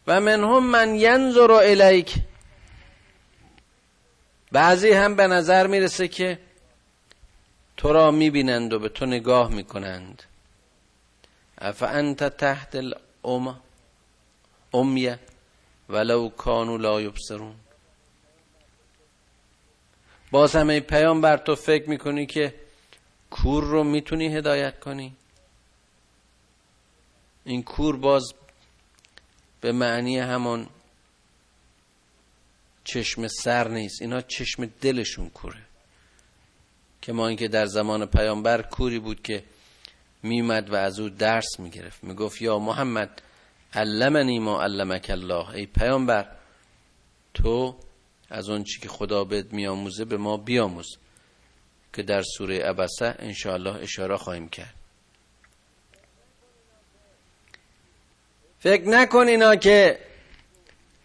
و 0.08 0.22
منهم 0.22 0.64
من 0.64 0.96
ینظر 0.96 1.52
الیک 1.52 2.16
بعضی 4.52 4.92
هم 4.92 5.16
به 5.16 5.28
نظر 5.28 5.68
می‌رسه 5.68 6.08
که 6.08 6.40
تو 7.78 7.94
را 7.94 8.12
می‌بینند 8.12 8.74
و 8.74 8.80
به 8.80 8.90
تو 8.90 9.06
نگاه 9.06 9.52
می‌کنند. 9.52 10.24
اف 11.58 11.84
انت 11.84 12.24
تحت 12.24 12.76
الام 12.76 13.62
امیه 14.74 15.20
ولو 15.90 16.30
کانو 16.30 16.78
لا 16.78 17.02
یبصرون. 17.02 17.56
باز 20.32 20.56
همه 20.56 20.80
پیام 20.80 21.22
بر 21.22 21.38
تو 21.38 21.56
فکر 21.56 21.90
می‌کنی 21.90 22.26
که 22.26 22.54
کور 23.30 23.64
رو 23.64 23.84
می‌تونی 23.84 24.36
هدایت 24.36 24.80
کنی؟ 24.80 25.16
این 27.46 27.64
کور 27.64 27.98
باز 27.98 28.34
به 29.62 29.72
معنی 29.72 30.20
همون 30.20 30.68
چشم 32.88 33.28
سر 33.28 33.68
نیست. 33.68 34.02
اینا 34.02 34.22
چشم 34.22 34.66
دلشون 34.82 35.30
کوره. 35.30 35.62
که 37.02 37.14
ما 37.14 37.28
اینکه 37.28 37.48
در 37.48 37.66
زمان 37.66 38.06
پیامبر 38.06 38.62
کوری 38.62 39.00
بود 39.00 39.22
که 39.22 39.44
میمد 40.24 40.70
و 40.70 40.76
از 40.76 41.00
او 41.00 41.10
درس 41.10 41.60
می‌گرفت. 41.60 42.04
می‌گفت 42.04 42.42
یا 42.42 42.60
محمد 42.60 43.22
علمنی 43.74 44.40
ما 44.40 44.64
علمک 44.64 45.08
الله. 45.10 45.50
ای 45.50 45.66
پیامبر 45.66 46.32
تو 47.34 47.76
از 48.30 48.50
اون 48.50 48.64
چی 48.64 48.80
که 48.80 48.90
خدا 48.90 49.24
بهت 49.24 49.54
میآموزه 49.54 50.06
به 50.06 50.18
ما 50.18 50.38
بیاموز 50.38 50.98
که 51.94 52.04
در 52.04 52.24
سوره 52.38 52.60
عبسه 52.60 53.16
انشاءالله 53.20 53.76
اشاره 53.76 54.18
خواهیم 54.18 54.50
کرد. 54.50 54.74
فکر 58.60 58.88
نکن 58.90 59.28
اینا 59.28 59.56
که 59.56 60.07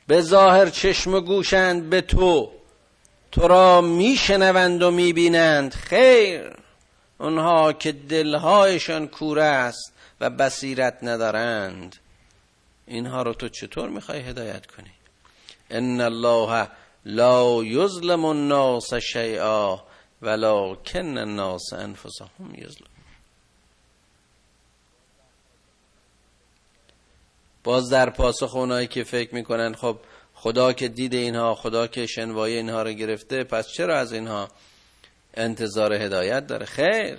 به 0.07 0.23
ظاهر 0.23 0.71
چشم 0.71 1.15
و 1.15 1.21
گوشند 1.21 1.91
به 1.91 2.01
تو. 2.01 2.53
تو 3.33 3.49
را 3.49 3.81
میشنوند 3.81 4.83
و 4.83 4.91
می‌بینند. 4.91 5.75
خیر 5.75 6.53
اونها 7.19 7.73
که 7.73 7.93
دلهایشان 7.93 9.09
کوره 9.09 9.45
است 9.45 9.93
و 10.21 10.31
بصیرت 10.31 10.99
ندارند. 11.03 11.97
اینها 12.87 13.23
رو 13.23 13.35
تو 13.35 13.49
چطور 13.49 13.89
می‌خوای 13.89 14.21
هدایت 14.21 14.67
کنی؟ 14.67 14.91
ان 15.71 16.01
الله 16.01 16.69
لا 17.05 17.65
یظلم 17.65 18.25
الناس 18.25 18.95
شیئا 18.95 19.83
ولکن 20.23 21.19
الناس 21.19 21.73
انفسهم 21.73 22.55
یظلم. 22.55 22.92
باز 27.65 27.91
در 27.91 28.11
پاسخ 28.11 28.57
اونایی 28.57 28.87
که 28.87 29.05
فکر 29.05 29.35
می‌کنن 29.35 29.75
خب 29.75 29.99
خدا 30.35 30.73
که 30.73 30.89
دید 30.89 31.15
اینها 31.15 31.55
خدا 31.55 31.87
که 31.87 32.07
شنوای 32.07 32.57
اینها 32.57 32.83
رو 32.83 32.93
گرفته 32.93 33.45
پس 33.45 33.69
چرا 33.69 33.99
از 33.99 34.13
اینها 34.13 34.49
انتظار 35.35 35.93
هدایت 35.93 36.47
داره؟ 36.47 36.67
خیر 36.67 37.19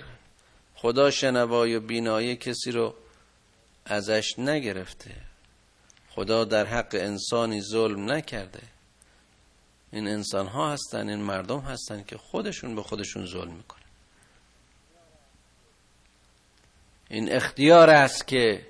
خدا 0.74 1.10
شنوای 1.10 1.74
و 1.74 1.80
بینایی 1.80 2.36
کسی 2.36 2.70
رو 2.70 2.94
ازش 3.84 4.38
نگرفته. 4.38 5.10
خدا 6.10 6.44
در 6.44 6.66
حق 6.66 6.88
انسانی 6.92 7.60
ظلم 7.62 8.12
نکرده. 8.12 8.62
این 9.92 10.08
انسان 10.08 10.46
ها 10.46 10.72
هستن 10.72 11.08
این 11.08 11.22
مردم 11.22 11.60
هستن 11.60 12.02
که 12.02 12.16
خودشون 12.16 12.74
به 12.74 12.82
خودشون 12.82 13.26
ظلم 13.26 13.52
می‌کنن. 13.52 13.80
این 17.08 17.32
اختیار 17.32 17.90
است 17.90 18.28
که 18.28 18.66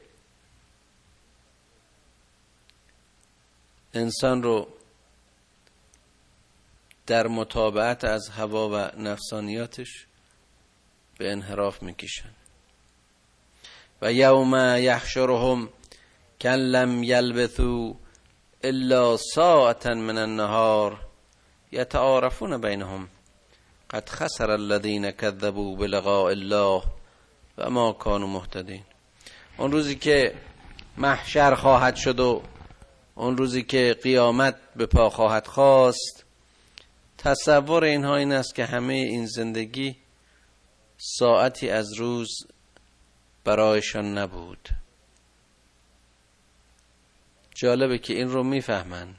انسان 3.95 4.43
رو 4.43 4.69
در 7.07 7.27
مطابعت 7.27 8.05
از 8.05 8.29
هوا 8.29 8.69
و 8.69 9.01
نفسانیاتش 9.01 10.07
به 11.19 11.33
انحراف 11.33 11.83
می‌کشن. 11.83 12.31
و 14.03 14.13
یوم 14.13 14.77
یحشرهم 14.79 15.69
کن 16.41 16.51
لم 16.51 17.03
یلبثو 17.03 17.97
الا 18.63 19.17
ساعتا 19.17 19.95
من 19.95 20.19
النهار 20.19 21.07
یتعارفون 21.73 22.61
بینهم 22.61 23.09
قد 23.91 24.09
خسر 24.09 24.51
الذين 24.51 25.11
كذبوا 25.11 25.77
بلقاء 25.77 26.31
الله 26.31 26.83
و 27.59 27.71
ما 27.71 27.93
كانوا 27.93 28.29
مهتدین. 28.29 28.83
اون 29.57 29.73
روزی 29.73 29.97
که 29.97 30.35
محشر 30.97 31.55
خواهد 31.55 31.97
شد 31.97 32.21
و 32.21 32.43
اون 33.15 33.37
روزی 33.37 33.63
که 33.63 33.97
قیامت 34.03 34.57
به 34.77 34.87
پا 34.87 35.11
خواهد 35.11 35.47
خواست 35.47 36.25
تصور 37.19 37.85
اینها 37.85 38.17
این 38.17 38.33
است 38.33 38.55
که 38.55 38.65
همه 38.65 38.95
این 38.95 39.27
زندگی 39.27 39.97
ساعتی 40.99 41.71
از 41.71 41.93
روز 41.95 42.29
برایشان 43.45 44.19
نبود. 44.19 44.69
جالبه 47.55 47.99
که 47.99 48.15
این 48.15 48.29
رو 48.29 48.43
می‌فهمن. 48.43 49.15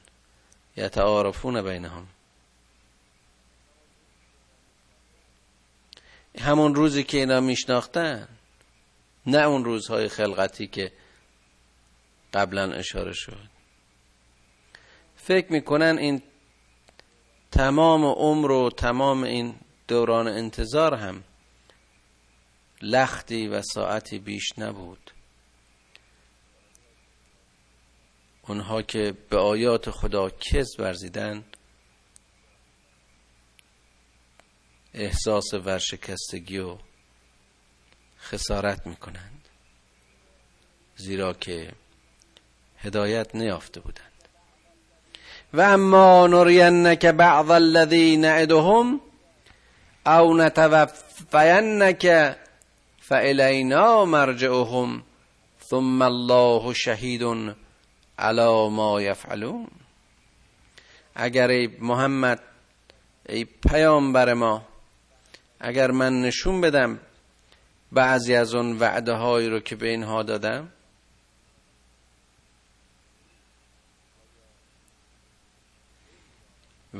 یتعارفون 0.76 1.62
بینهم. 1.62 2.06
همون 6.38 6.74
روزی 6.74 7.04
که 7.04 7.18
اینا 7.18 7.40
میشناختن 7.40 8.28
نه 9.26 9.38
اون 9.38 9.64
روزهای 9.64 10.08
خلقتی 10.08 10.66
که 10.66 10.92
قبلا 12.34 12.72
اشاره 12.72 13.12
شد. 13.12 13.55
فکر 15.26 15.52
می‌کنن 15.52 15.98
این 15.98 16.22
تمام 17.50 18.04
عمر 18.04 18.50
و 18.50 18.70
تمام 18.70 19.22
این 19.22 19.54
دوران 19.88 20.28
انتظار 20.28 20.94
هم 20.94 21.24
لختی 22.82 23.48
و 23.48 23.62
ساعتی 23.62 24.18
بیش 24.18 24.58
نبود. 24.58 25.10
اونها 28.42 28.82
که 28.82 29.14
به 29.30 29.38
آیات 29.38 29.90
خدا 29.90 30.30
کز 30.30 30.66
ورزیدن 30.78 31.44
احساس 34.94 35.54
ورشکستگی 35.54 36.58
و 36.58 36.78
خسارت 38.18 38.86
می‌کنند 38.86 39.48
زیرا 40.96 41.32
که 41.32 41.72
هدایت 42.78 43.34
نیافته 43.34 43.80
بودند. 43.80 44.15
و 45.54 45.60
اما 45.60 46.26
نرینک 46.26 47.06
بعض 47.06 47.50
الذی 47.50 48.16
نعدهم 48.16 49.00
او 50.06 50.36
نتوفینک 50.36 52.06
فالینا 53.00 54.04
مرجعهم 54.04 55.02
ثم 55.60 56.02
الله 56.02 56.72
شهید 56.74 57.22
علا 58.18 58.68
ما 58.68 59.02
یفعلون 59.02 59.68
اگر 61.14 61.48
ای 61.48 61.68
محمد 61.80 62.40
ای 63.28 63.44
پیامبر 63.44 64.34
ما 64.34 64.62
اگر 65.60 65.90
من 65.90 66.22
نشون 66.22 66.60
بدم 66.60 66.98
بعضی 67.92 68.34
از 68.34 68.54
اون 68.54 68.78
وعده 68.78 69.12
هایی 69.12 69.48
رو 69.48 69.60
که 69.60 69.76
به 69.76 69.88
اینها 69.88 70.22
دادم 70.22 70.68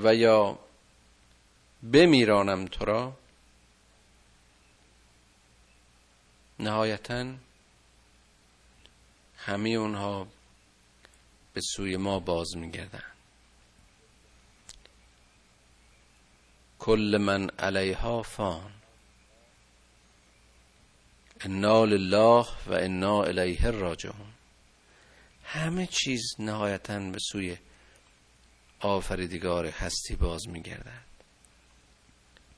و 0.04 0.14
یا 0.14 0.58
بمیرانم 1.82 2.64
تو 2.64 2.84
را 2.84 3.16
نهایتا 6.58 7.34
همه 9.36 9.68
اونها 9.70 10.28
به 11.52 11.60
سوی 11.60 11.96
ما 11.96 12.18
باز 12.18 12.56
میگردن. 12.56 13.02
کل 16.78 17.18
من 17.20 17.50
علیها 17.50 18.22
فان. 18.22 18.72
انا 21.40 21.84
لله 21.84 22.46
و 22.66 22.72
انا 22.72 23.22
الیه 23.22 23.70
راجعون. 23.70 24.32
همه 25.44 25.86
چیز 25.86 26.22
نهایتا 26.38 26.98
به 26.98 27.18
سوی 27.18 27.56
آفریدگار 28.80 29.66
هستی 29.66 30.16
باز 30.16 30.48
میگردد. 30.48 31.06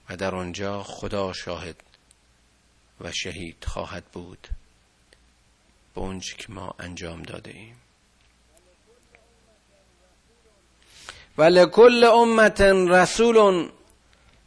و 0.08 0.16
در 0.16 0.34
آنجا 0.34 0.82
خدا 0.82 1.32
شاهد 1.32 1.76
و 3.00 3.12
شهید 3.12 3.64
خواهد 3.66 4.04
بود. 4.04 4.48
به 5.94 6.00
اونچه 6.00 6.36
که 6.36 6.52
ما 6.52 6.74
انجام 6.78 7.22
داده 7.22 7.50
ایم. 7.50 7.76
و 11.38 11.42
لکل 11.42 12.04
امت 12.04 12.60
رسول 12.60 13.70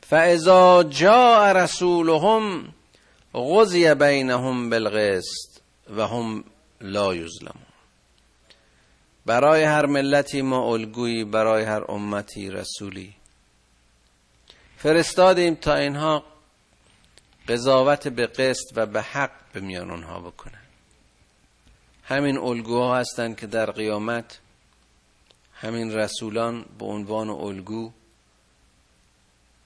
فاذا 0.01 0.84
جاء 0.84 1.51
رسولهم 1.51 2.74
غزی 3.34 3.93
بینهم 3.93 4.69
بالقسط 4.69 5.61
و 5.89 6.07
هم 6.07 6.43
لا 6.82 7.15
یظلمون. 7.15 7.70
برای 9.32 9.63
هر 9.63 9.86
ملتی 9.86 10.41
ما 10.41 10.73
الگویی 10.73 11.23
برای 11.23 11.63
هر 11.63 11.91
امتی 11.91 12.49
رسولی. 12.49 13.13
فرستادیم 14.77 15.55
تا 15.55 15.75
اینها 15.75 16.23
قضاوت 17.47 18.07
به 18.07 18.27
قسط 18.27 18.65
و 18.75 18.86
به 18.86 19.01
حق 19.01 19.32
به 19.53 19.59
میان 19.59 19.91
اونها 19.91 20.19
بکنن. 20.19 20.61
همین 22.03 22.38
الگوها 22.38 22.97
هستند 22.97 23.39
که 23.39 23.47
در 23.47 23.71
قیامت 23.71 24.39
همین 25.53 25.91
رسولان 25.91 26.65
به 26.79 26.86
عنوان 26.86 27.29
الگو 27.29 27.91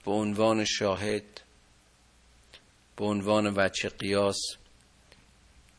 به 0.05 0.11
عنوان 0.11 0.65
شاهد 0.65 1.41
به 2.97 3.05
عنوان 3.05 3.53
وچه 3.55 3.89
قیاس 3.89 4.39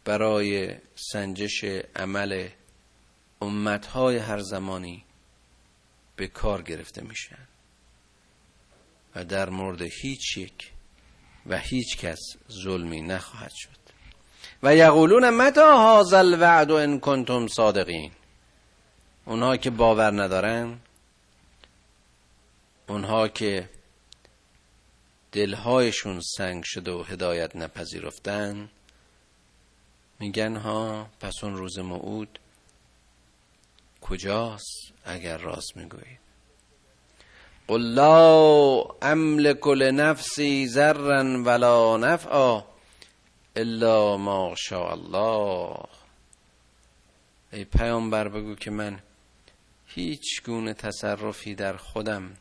برای 0.04 0.76
سنجش 0.94 1.64
عمل 1.96 2.48
امتهای 3.42 4.16
هر 4.16 4.38
زمانی 4.38 5.04
به 6.16 6.26
کار 6.28 6.62
گرفته 6.62 7.02
میشن. 7.02 7.48
و 9.14 9.24
در 9.24 9.50
مورد 9.50 9.82
هیچ 9.82 10.36
یک 10.36 10.72
و 11.46 11.58
هیچ 11.58 11.96
کس 11.96 12.20
ظلمی 12.50 13.02
نخواهد 13.02 13.52
شد. 13.54 13.76
و 14.62 14.76
یقولون 14.76 15.30
متا 15.30 16.00
هذا 16.00 16.18
الوعد 16.18 16.70
ان 16.70 17.00
کنتم 17.00 17.46
صادقین؟ 17.46 18.12
اونها 19.24 19.56
که 19.56 19.70
باور 19.70 20.22
ندارن 20.22 20.80
اونها 22.88 23.28
که 23.28 23.68
دلهایشون 25.32 26.20
سنگ 26.20 26.62
شده 26.66 26.90
و 26.90 27.02
هدایت 27.02 27.56
نپذیرفتن 27.56 28.68
میگن 30.20 30.56
ها 30.56 31.10
پس 31.20 31.34
اون 31.42 31.56
روز 31.56 31.78
موعود 31.78 32.38
کجاست 34.08 34.92
اگر 35.04 35.38
راست 35.38 35.76
می‌گویید 35.76 36.18
قل 37.68 37.80
لا 37.80 38.82
املک 39.02 39.66
لنفسی 39.66 40.68
ذرا 40.68 41.42
ولا 41.42 41.96
نفعا 41.96 42.62
الا 43.56 44.16
ما 44.16 44.54
شاء 44.58 44.92
الله. 44.92 45.76
ای 47.52 47.64
پیامبر 47.64 48.28
بگو 48.28 48.54
که 48.54 48.70
من 48.70 49.00
هیچ 49.86 50.42
گونه 50.44 50.74
تصرفی 50.74 51.54
در 51.54 51.76
خودم 51.76 52.36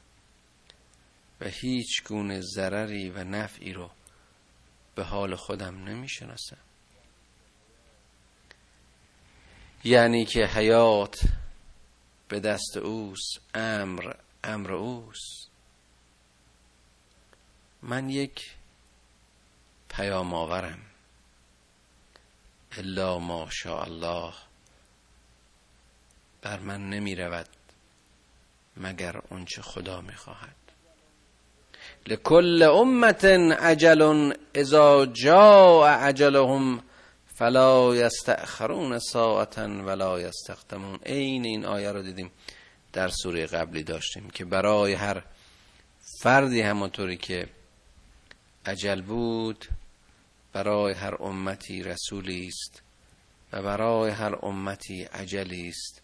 و 1.41 1.47
هیچ 1.47 2.03
گونه 2.03 2.41
ضرری 2.41 3.09
و 3.09 3.24
نفعی 3.24 3.74
رو 3.74 3.89
به 4.95 5.03
حال 5.03 5.36
خودم 5.36 5.84
نمی‌شناسم. 5.84 6.57
یعنی 9.84 10.26
که 10.26 10.45
حیات 10.45 11.20
به 12.28 12.39
دست 12.39 12.78
اوست 12.78 13.39
امر 13.55 14.13
امر 14.43 14.71
اوست. 14.71 15.49
من 17.82 18.09
یک 18.09 18.55
پیام 19.89 20.34
آورم. 20.34 20.80
الا 22.78 23.19
ما 23.19 23.49
شاء 23.51 23.84
الله. 23.84 24.34
بر 26.41 26.59
من 26.59 26.89
نمی 26.89 27.15
رود 27.15 27.49
مگر 28.78 29.21
اونچه 29.30 29.61
خدا 29.61 30.01
می 30.01 30.15
خواهد. 30.15 30.55
لکل 32.07 32.63
امت 32.63 33.26
عجل 33.59 34.34
اذا 34.55 35.05
جاء 35.05 35.88
عجلهم 35.88 36.84
فلا 37.36 37.95
یستأخرون 37.95 38.99
ساعتا 38.99 39.65
ولا 39.65 40.19
یستقدمون 40.19 40.99
عین 41.05 41.45
این 41.45 41.65
آیه 41.65 41.91
رو 41.91 42.01
دیدیم 42.01 42.31
در 42.93 43.09
سوره 43.09 43.45
قبلی 43.45 43.83
داشتیم 43.83 44.29
که 44.29 44.45
برای 44.45 44.93
هر 44.93 45.23
فردی 46.21 46.61
همونطوری 46.61 47.17
که 47.17 47.49
عجل 48.65 49.01
بود 49.01 49.65
برای 50.53 50.93
هر 50.93 51.23
امتی 51.23 51.83
رسولی 51.83 52.47
است 52.47 52.81
و 53.53 53.61
برای 53.61 54.11
هر 54.11 54.45
امتی 54.45 55.03
عجلی 55.03 55.69
است 55.69 56.01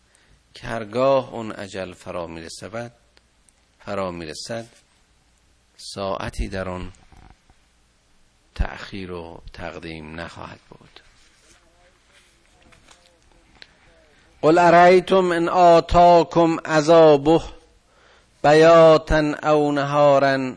که 0.53 0.67
هرگاه 0.67 1.33
اون 1.33 1.51
عجل 1.51 1.93
فرا 1.93 2.27
می‌رسد 2.27 2.91
فرا 3.79 4.11
می‌رسد 4.11 4.67
ساعتی 5.77 6.47
در 6.47 6.69
آن 6.69 6.93
تأخیر 8.55 9.11
و 9.11 9.41
تقدیم 9.53 10.19
نخواهد 10.19 10.59
بود. 10.69 11.00
قل 14.41 14.57
ارایتم 14.57 15.31
ان 15.31 15.49
آتاکم 15.49 16.59
عذابه 16.65 17.41
بیاتا 18.43 19.35
او 19.43 19.71
نهارا 19.71 20.55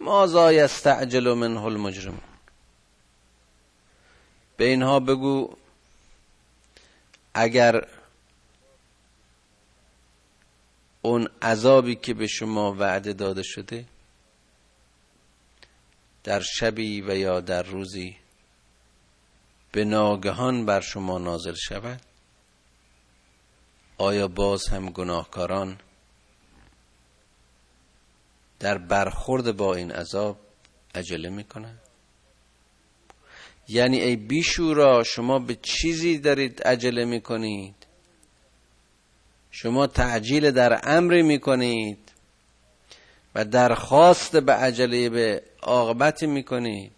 ماذا 0.00 0.52
یستعجل 0.52 1.32
منه 1.32 1.64
المجرمون. 1.64 2.20
به 4.56 4.64
اینها 4.64 5.00
بگو 5.00 5.56
اگر 7.34 7.86
اون 11.02 11.28
عذابی 11.42 11.94
که 11.94 12.14
به 12.14 12.26
شما 12.26 12.72
وعده 12.72 13.12
داده 13.12 13.42
شده 13.42 13.84
در 16.24 16.40
شبی 16.40 17.00
و 17.00 17.16
یا 17.16 17.40
در 17.40 17.62
روزی 17.62 18.16
به 19.72 19.84
ناگهان 19.84 20.66
بر 20.66 20.80
شما 20.80 21.18
نازل 21.18 21.54
شود؟ 21.54 22.00
آیا 23.98 24.28
باز 24.28 24.68
هم 24.68 24.90
گناهکاران 24.90 25.78
در 28.60 28.78
برخورد 28.78 29.56
با 29.56 29.74
این 29.74 29.92
عذاب 29.92 30.36
عجله 30.94 31.28
می‌کنند؟ 31.28 31.80
یعنی 33.68 34.00
ای 34.00 34.16
بیشورا 34.16 35.02
شما 35.02 35.38
به 35.38 35.54
چیزی 35.62 36.18
دارید 36.18 36.62
عجله 36.62 37.04
می‌کنید؟ 37.04 37.74
شما 39.50 39.86
تعجیل 39.86 40.50
در 40.50 40.80
امری 40.82 41.22
می‌کنید 41.22 42.12
و 43.34 43.44
درخواست 43.44 44.36
به 44.36 44.52
عجله 44.52 45.08
به 45.08 45.42
عاقبتی 45.62 46.26
می‌کنید 46.26 46.92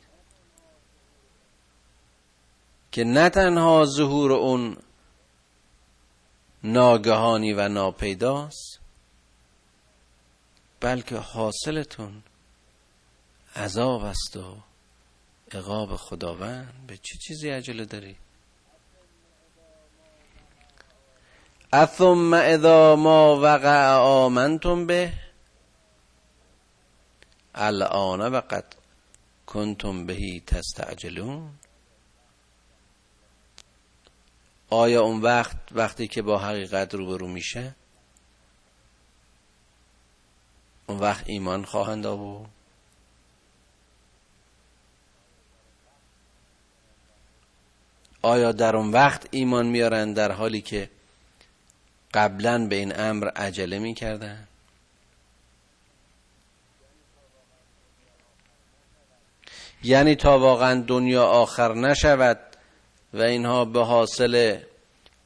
که 2.92 3.04
نه 3.04 3.28
تنها 3.28 3.84
ظهور 3.84 4.32
اون 4.32 4.76
ناگهانی 6.66 7.52
و 7.52 7.68
ناپیداست. 7.68 8.80
بلکه 10.80 11.16
حاصلتون 11.16 12.22
عذاب 13.56 14.04
است 14.04 14.36
و 14.36 14.56
عقاب 15.52 15.96
خداوند. 15.96 16.86
به 16.86 16.96
چه 16.96 17.18
چیزی 17.18 17.50
عجله 17.50 17.84
داری؟ 17.84 18.16
اثم 21.72 22.34
اذا 22.34 22.96
ما 22.96 23.40
وقع 23.40 23.94
آمنتم 23.96 24.86
به 24.86 25.12
الان 27.54 28.20
وقد 28.20 28.64
کنتم 29.46 30.06
بهی 30.06 30.42
تستعجلون. 30.46 31.58
آیا 34.70 35.02
اون 35.02 35.20
وقت 35.22 35.56
وقتی 35.72 36.08
که 36.08 36.22
با 36.22 36.38
حقیقت 36.38 36.94
روبرو 36.94 37.28
میشه؟ 37.28 37.74
اون 40.86 40.98
وقت 40.98 41.24
ایمان 41.26 41.64
خواهند 41.64 42.06
آورد؟ 42.06 42.50
آیا 48.22 48.52
در 48.52 48.76
اون 48.76 48.90
وقت 48.90 49.28
ایمان 49.30 49.66
میارن 49.66 50.12
در 50.12 50.32
حالی 50.32 50.60
که 50.60 50.90
قبلا 52.14 52.66
به 52.66 52.76
این 52.76 53.00
امر 53.00 53.28
عجله 53.28 53.78
می‌کردن 53.78 54.48
یعنی 59.82 60.14
تا 60.14 60.38
واقعا 60.38 60.84
دنیا 60.86 61.24
آخر 61.24 61.74
نشود 61.74 62.55
و 63.16 63.20
اینها 63.22 63.64
به 63.64 63.84
حاصل 63.84 64.58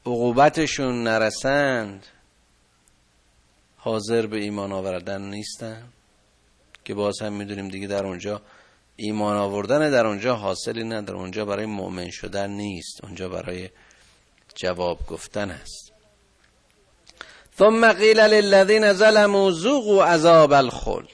عقوبتشون 0.05 1.03
نرسند 1.03 2.05
حاضر 3.77 4.25
به 4.25 4.37
ایمان 4.37 4.71
آوردن 4.71 5.21
نیستن 5.21 5.83
که 6.85 6.93
باز 6.93 7.21
هم 7.21 7.33
می‌دونیم 7.33 7.67
دیگه 7.67 7.87
در 7.87 8.05
اونجا 8.05 8.41
ایمان 8.95 9.37
آوردن 9.37 9.91
در 9.91 10.07
اونجا 10.07 10.35
حاصلی 10.35 10.89
در 11.01 11.13
اونجا 11.13 11.45
برای 11.45 11.65
مؤمن 11.65 12.09
شدن 12.09 12.49
نیست 12.49 13.03
اونجا 13.03 13.29
برای 13.29 13.69
جواب 14.55 15.07
گفتن 15.07 15.51
است. 15.51 15.91
ثم 17.57 17.93
قیل 17.93 18.19
للذین 18.19 18.93
ظلموا 18.93 19.51
ذوقوا 19.51 20.05
عذاب 20.05 20.53
الخلد. 20.53 21.07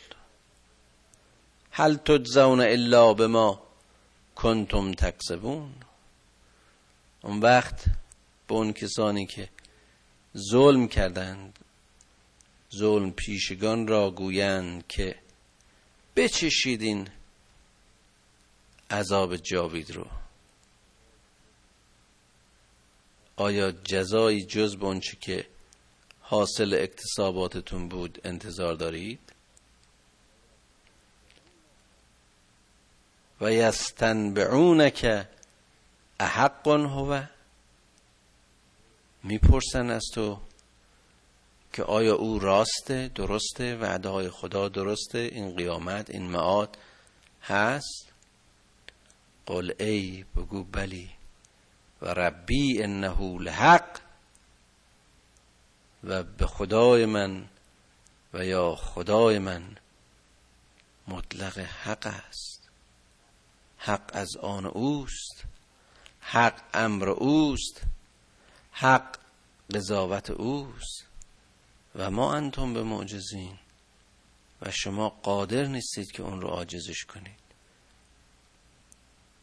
هل 1.71 1.95
تجزون 1.95 2.61
الا 2.61 3.13
بما 3.13 3.59
کنتم 4.36 4.91
تکسبون؟ 4.91 5.87
اون 7.28 7.39
وقت 7.39 7.86
به 8.47 8.53
اون 8.53 8.73
کسانی 8.73 9.25
که 9.25 9.49
ظلم 10.51 10.88
کردند 10.88 11.59
ظلم 12.75 13.11
پیشگان 13.11 13.88
را 13.88 14.11
گویند 14.11 14.88
که 14.88 15.15
بچشیدین 16.15 17.09
عذاب 18.91 19.36
جاوید 19.36 19.91
رو. 19.91 20.07
آیا 23.36 23.71
جزایی 23.71 24.45
جز 24.45 24.75
به 24.78 25.01
که 25.21 25.47
حاصل 26.21 26.73
اکتساباتتون 26.73 27.89
بود 27.89 28.21
انتظار 28.23 28.73
دارید؟ 28.73 29.19
و 33.41 33.51
یستنبعونک 33.51 35.28
احق 36.20 36.68
هو 36.68 37.24
می‌پرسن 39.24 39.89
از 39.89 40.03
تو 40.13 40.39
که 41.74 41.84
آیا 41.84 42.15
او 42.15 42.39
راسته 42.39 43.11
درسته 43.15 43.76
وعده 43.76 44.09
های 44.09 44.30
خدا 44.30 44.70
درسته؟ 44.70 45.20
این 45.20 45.55
قیامت 45.55 46.09
این 46.09 46.30
معاد 46.30 46.78
هست؟ 47.43 48.07
قل 49.45 49.72
ای 49.80 50.26
بگو 50.36 50.63
بلی. 50.63 51.09
و 52.01 52.05
ربی 52.05 52.84
انه 52.84 53.38
لحق. 53.39 53.99
و 56.03 56.24
به 56.24 56.47
خدای 56.47 57.05
من 57.05 57.49
و 58.34 58.45
یا 58.45 58.76
خدای 58.76 59.39
من 59.39 59.78
مطلق 61.07 61.59
حق 61.59 62.07
است. 62.07 62.70
حق 63.78 64.11
از 64.13 64.38
آن 64.38 64.65
اوست. 64.65 65.47
حق 66.30 66.61
امر 66.73 67.09
اوست 67.09 67.82
حق 68.71 69.17
قضاوت 69.73 70.30
اوست 70.30 71.05
و 71.95 72.11
ما 72.11 72.36
انتم 72.36 72.73
به 72.73 72.84
معجزین 72.84 73.57
و 74.61 74.71
شما 74.71 75.09
قادر 75.09 75.65
نیستید 75.65 76.11
که 76.11 76.23
اون 76.23 76.41
رو 76.41 76.47
عاجزش 76.47 77.05
کنید. 77.05 77.39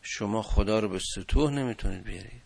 شما 0.02 0.42
خدا 0.42 0.78
رو 0.78 0.88
به 0.88 0.98
سطوح 1.14 1.50
نمی‌تونید 1.50 2.04
بیارید. 2.04 2.42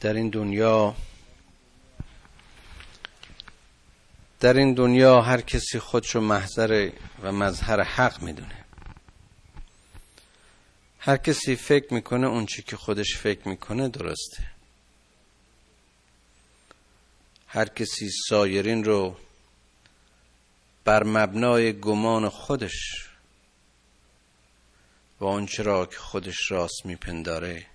در 0.00 0.14
این 0.14 0.30
دنیا 0.30 0.94
در 4.40 4.54
این 4.54 4.74
دنیا 4.74 5.20
هر 5.20 5.40
کسی 5.40 5.78
خودشو 5.78 6.20
محضر 6.20 6.90
و 7.22 7.32
مظهر 7.32 7.80
حق 7.80 8.22
می‌دونه. 8.22 8.59
هر 11.02 11.16
کسی 11.16 11.56
فکر 11.56 11.94
می‌کنه 11.94 12.26
اون 12.26 12.46
چی 12.46 12.62
که 12.62 12.76
خودش 12.76 13.16
فکر 13.16 13.48
می‌کنه 13.48 13.88
درسته. 13.88 14.50
هر 17.46 17.68
کسی 17.68 18.10
سایرین 18.28 18.84
رو 18.84 19.16
بر 20.84 21.02
مبنای 21.02 21.80
گمان 21.80 22.28
خودش 22.28 23.08
و 25.20 25.24
آنچه 25.24 25.62
را 25.62 25.86
که 25.86 25.96
خودش 25.98 26.50
راست 26.50 26.86
میپنداره 26.86 27.66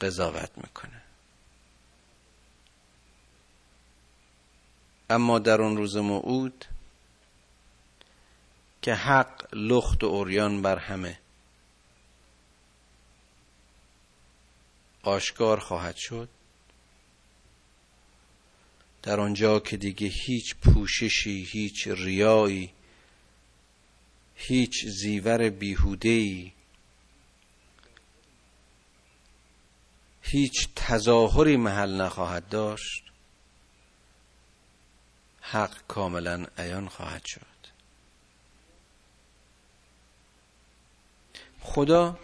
قضاوت 0.00 0.50
می‌کنه. 0.56 1.02
اما 5.10 5.38
در 5.38 5.62
اون 5.62 5.76
روز 5.76 5.96
موعود 5.96 6.64
که 8.82 8.94
حق 8.94 9.54
لخت 9.54 10.04
و 10.04 10.06
اوریان 10.06 10.62
بر 10.62 10.78
همه. 10.78 11.18
آشکار 15.02 15.60
خواهد 15.60 15.96
شد. 15.96 16.28
در 19.02 19.20
آنجا 19.20 19.60
که 19.60 19.76
دیگه 19.76 20.06
هیچ 20.06 20.54
پوششی 20.54 21.44
هیچ 21.44 21.88
ریایی 21.88 22.72
هیچ 24.36 24.86
زیور 24.86 25.50
بیهودهی 25.50 26.52
هیچ 30.22 30.68
تظاهری 30.76 31.56
محل 31.56 32.00
نخواهد 32.00 32.48
داشت 32.48 33.04
حق 35.40 35.86
کاملا 35.88 36.46
عیان 36.58 36.88
خواهد 36.88 37.24
شد. 37.24 37.45
خدا 41.66 42.18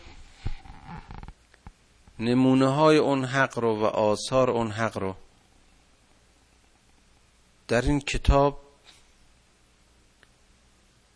نمونه 2.18 2.68
های 2.68 2.96
اون 2.96 3.24
حق 3.24 3.58
رو 3.58 3.80
و 3.80 3.84
آثار 3.84 4.50
اون 4.50 4.70
حق 4.70 4.98
رو 4.98 5.14
در 7.68 7.82
این 7.82 8.00
کتاب 8.00 8.60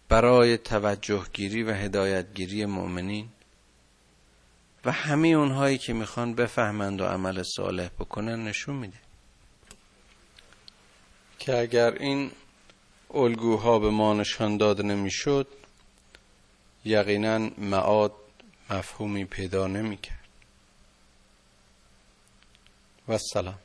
برای 0.09 0.59
توجه 0.59 1.27
گیری 1.33 1.62
و 1.62 1.72
هدایتگیری 1.72 2.66
مؤمنین 2.66 3.29
و 4.85 4.93
همه 4.93 5.29
اونهایی 5.29 5.79
که 5.79 5.93
می‌خوان 5.93 6.35
بفهمند 6.35 7.01
و 7.01 7.05
عمل 7.05 7.43
صالح 7.43 7.89
بکنن 7.89 8.45
نشون 8.45 8.77
میده. 8.77 8.99
که 11.39 11.59
اگر 11.59 11.93
این 11.93 12.31
الگوها 13.14 13.79
به 13.79 13.91
ما 13.91 14.14
نشان 14.14 14.57
داده 14.57 14.83
نمی‌شد 14.83 15.49
یقینا 16.87 17.39
معاد 17.59 18.12
مفهومی 18.70 19.24
پیدا 19.24 19.66
نمی‌کرد. 19.66 20.28
و 23.09 23.18
سلام. 23.18 23.59